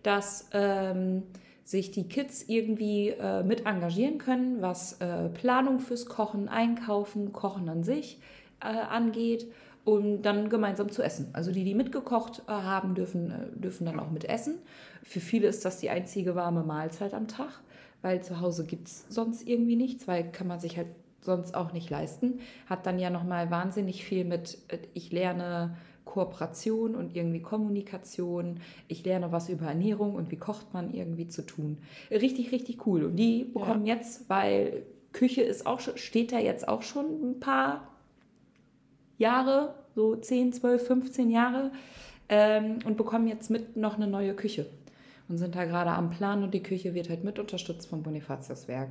[0.04, 1.24] dass ähm,
[1.64, 7.70] sich die Kids irgendwie äh, mit engagieren können, was äh, Planung fürs Kochen, Einkaufen, Kochen
[7.70, 8.20] an sich
[8.62, 9.48] äh, angeht
[9.84, 11.30] und dann gemeinsam zu essen.
[11.34, 14.56] Also die, die mitgekocht äh, haben, dürfen, äh, dürfen dann auch mit essen.
[15.04, 17.62] Für viele ist das die einzige warme Mahlzeit am Tag,
[18.02, 20.88] weil zu Hause gibt es sonst irgendwie nichts, weil kann man sich halt
[21.22, 22.40] sonst auch nicht leisten.
[22.68, 25.78] Hat dann ja nochmal wahnsinnig viel mit, äh, ich lerne
[26.12, 28.60] Kooperation und irgendwie Kommunikation.
[28.90, 31.78] Ich lerne was über Ernährung und wie kocht man irgendwie zu tun.
[32.12, 33.06] Richtig, richtig cool.
[33.06, 37.40] Und die bekommen jetzt, weil Küche ist auch schon, steht da jetzt auch schon ein
[37.40, 37.88] paar
[39.20, 41.72] Jahre, so 10, 12, 15 Jahre,
[42.28, 44.66] ähm, und bekommen jetzt mit noch eine neue Küche.
[45.30, 48.90] und sind da gerade am Plan und die Küche wird halt mit unterstützt vom Bonifatiuswerk.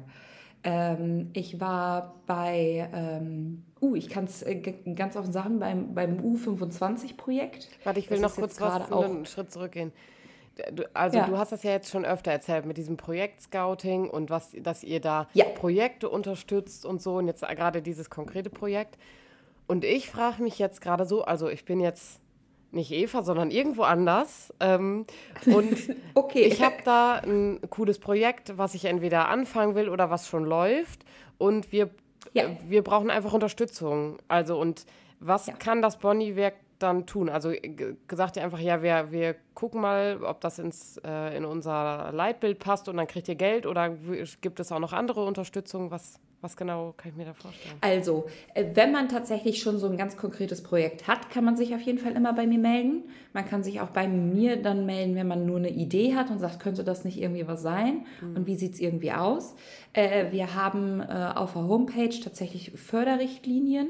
[0.63, 4.57] Ähm, ich war bei, ähm, uh, ich kann es äh,
[4.95, 7.69] ganz offen sagen, beim, beim U25-Projekt.
[7.85, 9.93] Warte, ich will Das noch kurz was, auch- einen Schritt zurückgehen.
[10.73, 11.27] Du, also Ja.
[11.27, 15.01] du hast das ja jetzt schon öfter erzählt mit diesem Projekt-Scouting und was, dass ihr
[15.01, 15.47] da Ja.
[15.47, 18.99] Projekte unterstützt und so und jetzt gerade dieses konkrete Projekt.
[19.67, 22.20] Und ich frage mich jetzt gerade so, also ich bin jetzt
[22.73, 24.53] nicht Eva, sondern irgendwo anders.
[24.61, 25.07] Ähm,
[25.47, 25.77] und
[26.15, 26.43] Okay.
[26.43, 31.05] ich habe da ein cooles Projekt, was ich entweder anfangen will oder was schon läuft.
[31.39, 31.91] Und wir,
[32.33, 32.45] Ja.
[32.45, 34.19] äh, wir brauchen einfach Unterstützung.
[34.29, 34.87] Also und
[35.21, 35.55] was Ja.
[35.55, 37.29] kann das Bonnie-Werk dann tun?
[37.29, 41.45] Also g- gesagt ihr einfach, ja, wir, wir gucken mal, ob das ins, äh, in
[41.45, 43.91] unser Leitbild passt und dann kriegt ihr Geld oder
[44.41, 45.91] gibt es auch noch andere Unterstützung?
[45.91, 47.77] Was, was genau kann ich mir da vorstellen?
[47.81, 51.75] Also, äh, wenn man tatsächlich schon so ein ganz konkretes Projekt hat, kann man sich
[51.75, 53.05] auf jeden Fall immer bei mir melden.
[53.33, 56.39] Man kann sich auch bei mir dann melden, wenn man nur eine Idee hat und
[56.39, 58.07] sagt, könnte das nicht irgendwie was sein?
[58.35, 59.55] Und wie sieht es irgendwie aus?
[59.93, 63.89] Äh, wir haben äh, auf der Homepage tatsächlich Förderrichtlinien,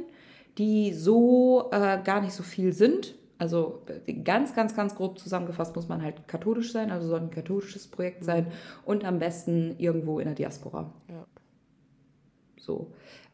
[0.59, 3.15] die so äh, gar nicht so viel sind.
[3.39, 3.83] Also
[4.25, 8.23] ganz, ganz, ganz grob zusammengefasst muss man halt katholisch sein, also soll ein katholisches Projekt
[8.23, 8.49] sein
[8.85, 10.93] und am besten irgendwo in der Diaspora.
[11.09, 11.25] Ja.
[12.71, 12.87] So.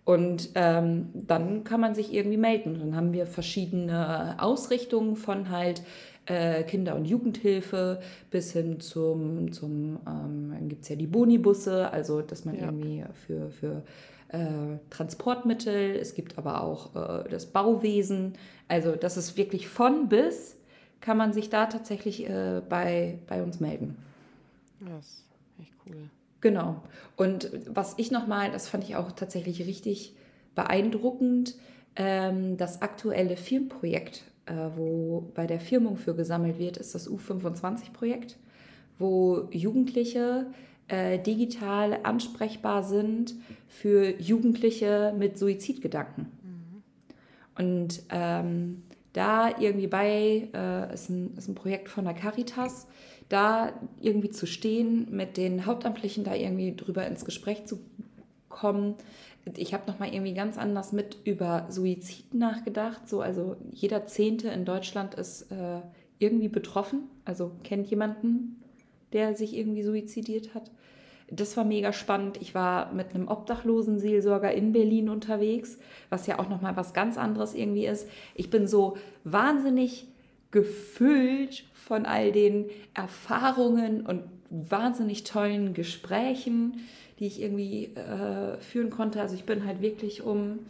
[0.04, 2.78] Und ähm, dann kann man sich irgendwie melden.
[2.78, 5.82] Dann haben wir verschiedene Ausrichtungen von halt
[6.26, 11.90] äh, Kinder- und Jugendhilfe bis hin zum, zum ähm, dann gibt es ja die Bonibusse,
[11.92, 12.66] also dass man Ja.
[12.66, 13.82] irgendwie für, für
[14.28, 18.34] äh, Transportmittel, es gibt aber auch äh, das Bauwesen.
[18.68, 20.56] Also das ist wirklich von bis,
[21.00, 23.96] kann man sich da tatsächlich äh, bei, bei uns melden.
[24.80, 25.24] Das ist
[25.60, 26.10] echt cool.
[26.46, 26.80] Genau.
[27.16, 30.14] Und was ich nochmal, das fand ich auch tatsächlich richtig
[30.54, 31.56] beeindruckend,
[31.96, 38.36] ähm, das aktuelle Filmprojekt, äh, wo bei der Firmung für gesammelt wird, ist das U25-Projekt,
[38.96, 40.46] wo Jugendliche
[40.86, 43.34] äh, digital ansprechbar sind
[43.66, 46.30] für Jugendliche mit Suizidgedanken.
[47.58, 52.86] Und ähm, da irgendwie bei, äh, ist, ein, ist ein Projekt von der Caritas,
[53.28, 57.80] da irgendwie zu stehen, mit den Hauptamtlichen da irgendwie drüber ins Gespräch zu
[58.48, 58.94] kommen.
[59.56, 63.08] Ich habe nochmal irgendwie ganz anders mit über Suizid nachgedacht.
[63.08, 65.80] So, also jeder Zehnte in Deutschland ist äh,
[66.18, 68.62] irgendwie betroffen, also kennt jemanden,
[69.12, 70.70] der sich irgendwie suizidiert hat.
[71.28, 72.40] Das war mega spannend.
[72.40, 77.18] Ich war mit einem Obdachlosenseelsorger in Berlin unterwegs, was ja auch noch mal was ganz
[77.18, 78.08] anderes irgendwie ist.
[78.34, 80.06] Ich bin so wahnsinnig
[80.56, 82.64] gefüllt von all den
[82.94, 86.80] Erfahrungen und wahnsinnig tollen Gesprächen,
[87.18, 89.20] die ich irgendwie äh, führen konnte.
[89.20, 90.60] Also ich bin halt wirklich um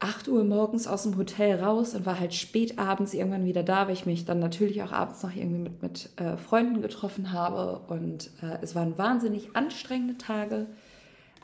[0.00, 3.86] 8 Uhr morgens aus dem Hotel raus und war halt spät abends irgendwann wieder da,
[3.86, 7.82] weil ich mich dann natürlich auch abends noch irgendwie mit, mit äh, Freunden getroffen habe.
[7.86, 10.66] Und äh, es waren wahnsinnig anstrengende Tage,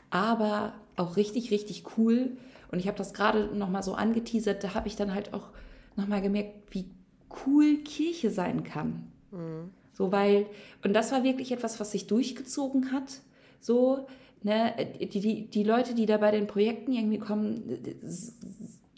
[0.09, 2.31] aber auch richtig, richtig cool.
[2.73, 5.47] Und ich habe das gerade nochmal so angeteasert, da habe ich dann halt auch
[5.97, 6.85] nochmal gemerkt, wie
[7.45, 9.11] cool Kirche sein kann.
[9.93, 10.45] So, weil,
[10.83, 13.21] und das war wirklich etwas, was sich durchgezogen hat.
[13.59, 14.07] So,
[14.43, 17.79] ne, die, die, die Leute, die da bei den Projekten irgendwie kommen,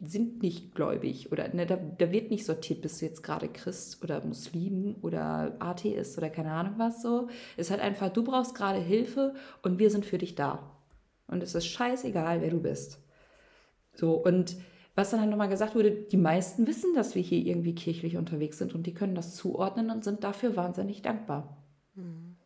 [0.01, 4.01] sind nicht gläubig oder ne, da, da wird nicht sortiert, bist du jetzt gerade Christ
[4.03, 7.27] oder Muslim oder Atheist oder keine Ahnung was so.
[7.57, 10.71] Es ist halt einfach, du brauchst gerade Hilfe und wir sind für dich da.
[11.27, 12.99] Und es ist scheißegal, wer du bist.
[13.93, 14.55] So, und
[14.95, 18.57] was dann halt nochmal gesagt wurde, die meisten wissen, dass wir hier irgendwie kirchlich unterwegs
[18.57, 21.57] sind und die können das zuordnen und sind dafür wahnsinnig dankbar.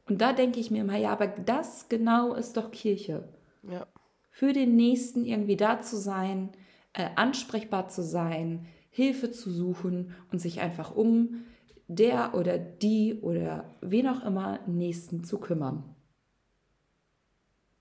[0.07, 3.29] Und da denke ich mir immer, ja, aber das genau ist doch Kirche.
[3.63, 3.87] Ja.
[4.29, 6.49] Für den Nächsten irgendwie da zu sein,
[6.93, 11.45] äh, ansprechbar zu sein, Hilfe zu suchen und sich einfach um
[11.87, 15.83] der oder die oder wen auch immer Nächsten zu kümmern.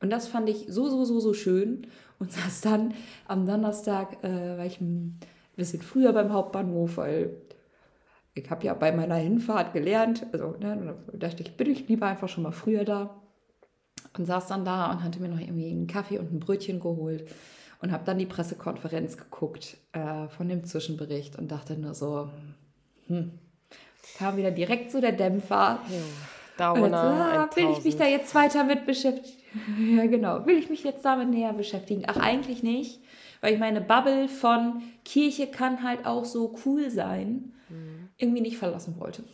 [0.01, 1.87] Und das fand ich so, so, so, so schön
[2.23, 2.95] und saß dann
[3.27, 5.19] am Donnerstag, äh, war ich ein
[5.57, 7.37] bisschen früher beim Hauptbahnhof, weil
[8.35, 12.07] ich habe ja bei meiner Hinfahrt gelernt, also ne, da dachte ich, bin ich lieber
[12.07, 13.21] einfach schon mal früher da
[14.17, 17.29] und saß dann da und hatte mir noch irgendwie einen Kaffee und ein Brötchen geholt
[17.81, 22.31] und habe dann die Pressekonferenz geguckt äh, von dem Zwischenbericht und dachte nur so,
[23.09, 23.33] hm,
[24.17, 25.81] kam wieder direkt so der Dämpfer.
[25.89, 28.01] Und Downer, jetzt, ah, will ich mich 1000.
[28.01, 29.42] da jetzt weiter mit beschäftigen?
[29.79, 30.47] Ja, genau.
[30.47, 32.05] Will ich mich jetzt damit näher beschäftigen?
[32.07, 33.01] Ach, eigentlich nicht.
[33.41, 37.53] Weil ich meine Bubble von Kirche kann halt auch so cool sein,
[38.17, 39.25] irgendwie nicht verlassen wollte.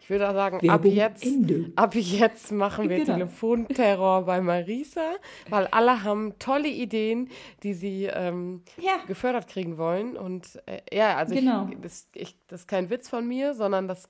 [0.07, 1.27] Ich würde auch sagen, ab jetzt,
[1.75, 3.15] ab jetzt machen wir genau.
[3.17, 5.15] Telefonterror bei Marisa,
[5.49, 7.29] weil alle haben tolle Ideen,
[7.63, 9.03] die sie ähm, ja.
[9.05, 10.15] gefördert kriegen wollen.
[10.15, 11.67] Und äh, ja, also genau.
[11.69, 14.07] ich, das, ich, das ist kein Witz von mir, sondern das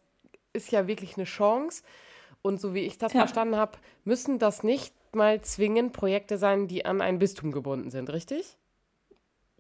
[0.54, 1.82] ist ja wirklich eine Chance.
[2.44, 3.22] Und so wie ich das ja.
[3.22, 8.12] verstanden habe, müssen das nicht mal zwingend Projekte sein, die an ein Bistum gebunden sind,
[8.14, 8.56] richtig?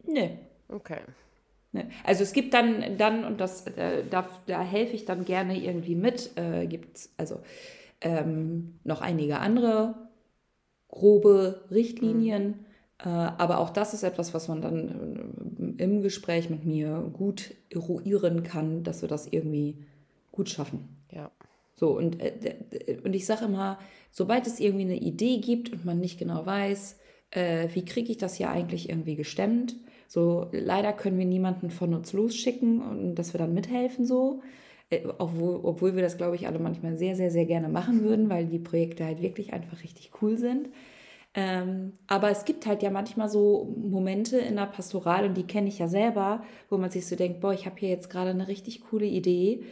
[0.04, 0.38] Nee.
[0.70, 1.00] Okay.
[1.72, 1.89] Ne?
[2.03, 5.95] Also es gibt dann, dann und das, äh, da, da helfe ich dann gerne irgendwie
[5.95, 7.39] mit, äh, gibt es also
[8.01, 9.95] ähm, noch einige andere
[10.88, 12.47] grobe Richtlinien.
[12.47, 12.65] Mhm.
[12.99, 17.53] Äh, aber auch das ist etwas, was man dann äh, im Gespräch mit mir gut
[17.70, 19.78] eruieren kann, dass wir das irgendwie
[20.32, 20.88] gut schaffen.
[21.11, 21.32] Ja.
[21.76, 23.78] So, und, äh, und ich sage immer,
[24.11, 26.97] sobald es irgendwie eine Idee gibt und man nicht genau weiß,
[27.32, 29.76] äh, wie kriege ich das hier eigentlich irgendwie gestemmt,
[30.08, 34.41] so, leider können wir niemanden von uns losschicken und dass wir dann mithelfen so.
[34.89, 38.30] Äh, obwohl, obwohl wir das, glaube ich, alle manchmal sehr, sehr, sehr gerne machen würden,
[38.30, 40.70] weil die Projekte halt wirklich einfach richtig cool sind.
[41.34, 45.68] Ähm, aber es gibt halt ja manchmal so Momente in der Pastoral, und die kenne
[45.68, 48.47] ich ja selber, wo man sich so denkt, boah, ich habe hier jetzt gerade eine
[48.47, 49.64] richtig coole Idee,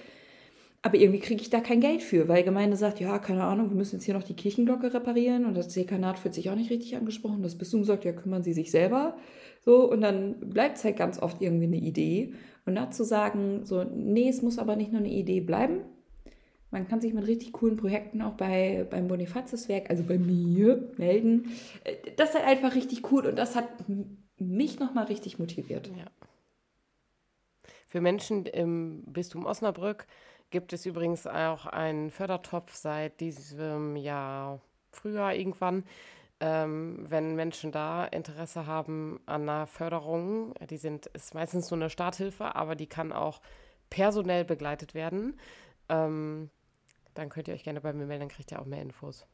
[0.86, 3.76] aber irgendwie kriege ich da kein Geld für, weil Gemeinde sagt, ja, keine Ahnung, wir
[3.76, 6.96] müssen jetzt hier noch die Kirchenglocke reparieren und das Dekanat fühlt sich auch nicht richtig
[6.96, 7.42] angesprochen.
[7.42, 9.18] Das Bistum sagt, ja, kümmern Sie sich selber.
[9.62, 12.36] So, und dann bleibt es halt ganz oft irgendwie eine Idee.
[12.68, 15.80] Und da zu sagen, so, nee, es muss aber nicht nur eine Idee bleiben.
[16.70, 21.50] Man kann sich mit richtig coolen Projekten auch bei, beim Bonifatiuswerk, also bei mir, melden.
[22.16, 23.70] Das ist halt einfach richtig cool und das hat
[24.38, 25.90] mich nochmal richtig motiviert.
[25.98, 26.06] Ja.
[27.88, 30.06] Für Menschen im Bistum Osnabrück
[30.50, 35.84] gibt es übrigens auch einen Fördertopf seit diesem Jahr früher irgendwann
[36.40, 41.90] ähm, wenn Menschen da Interesse haben an einer Förderung, die sind, ist meistens nur eine
[41.90, 43.42] Starthilfe, aber die kann auch
[43.90, 45.40] personell begleitet werden.
[45.88, 46.50] Ähm,
[47.14, 49.26] dann könnt ihr euch gerne bei mir melden, dann kriegt ihr auch mehr Infos.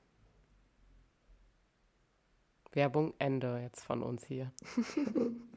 [2.74, 4.52] Werbung Ende jetzt von uns hier.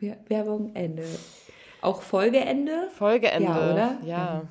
[0.28, 1.06] Werbung Ende.
[1.82, 2.88] Auch Folgeende?
[2.96, 3.98] Folgeende, ja, oder?
[4.02, 4.42] Ja.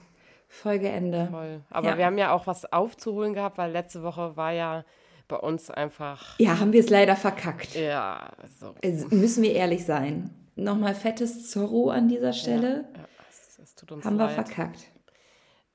[0.54, 1.30] Folgeende.
[1.32, 1.62] Voll.
[1.72, 1.98] Aber ja.
[1.98, 4.86] wir haben ja auch was aufzuholen gehabt, weil letzte Woche war ja
[5.28, 6.38] bei uns einfach.
[6.40, 7.74] Ja, haben wir es leider verkackt.
[7.76, 8.30] Ja,
[8.60, 8.76] so.
[8.84, 10.30] Also müssen wir ehrlich sein.
[10.56, 12.86] Nochmal fettes Zorro an dieser Stelle.
[12.94, 14.30] Ja, ja es, es, tut uns haben leid.
[14.30, 14.92] wir verkackt.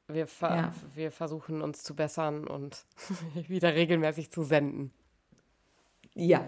[0.07, 0.73] Wir, ver ja.
[0.95, 2.85] wir versuchen uns zu bessern und
[3.49, 4.93] wieder regelmäßig zu senden.
[6.21, 6.45] Ja,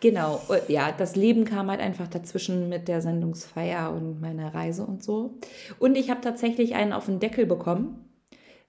[0.00, 0.42] genau.
[0.68, 5.38] Ja, das Leben kam halt einfach dazwischen mit der Sendungsfeier und meiner Reise und so.
[5.78, 8.04] Und ich habe tatsächlich einen auf den Deckel bekommen,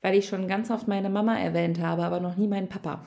[0.01, 3.05] weil ich schon ganz oft meine Mama erwähnt habe, aber noch nie meinen Papa.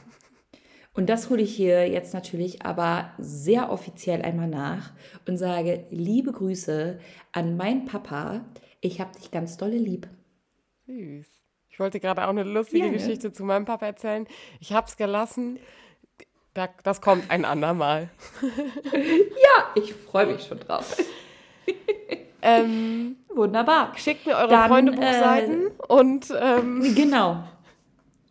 [0.93, 4.93] Und das hole ich hier jetzt natürlich aber sehr offiziell einmal nach
[5.27, 6.99] und sage liebe Grüße
[7.33, 8.45] an meinen Papa.
[8.83, 10.07] Ich habe dich ganz dolle lieb.
[10.87, 11.27] Süß.
[11.71, 14.27] Ich wollte gerade auch eine lustige ja, Geschichte zu meinem Papa erzählen.
[14.61, 15.59] Ich habe es gelassen.
[16.55, 18.09] Das kommt ein andermal.
[18.93, 20.97] ja, ich freue mich schon drauf.
[22.43, 23.93] ähm, Wunderbar.
[23.97, 27.45] Schickt mir eure Freundebuchseiten äh, und ähm, genau.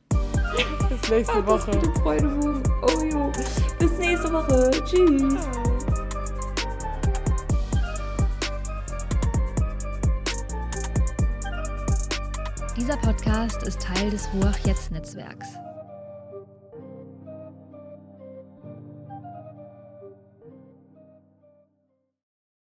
[0.89, 1.71] Bis nächste oh, Woche.
[1.71, 2.61] Das Freudebuch.
[2.81, 3.31] Oh jo.
[3.79, 4.71] Bis nächste Woche.
[4.85, 5.47] Tschüss.
[12.75, 15.47] Dieser Podcast ist Teil des Ruach Jetzt Netzwerks.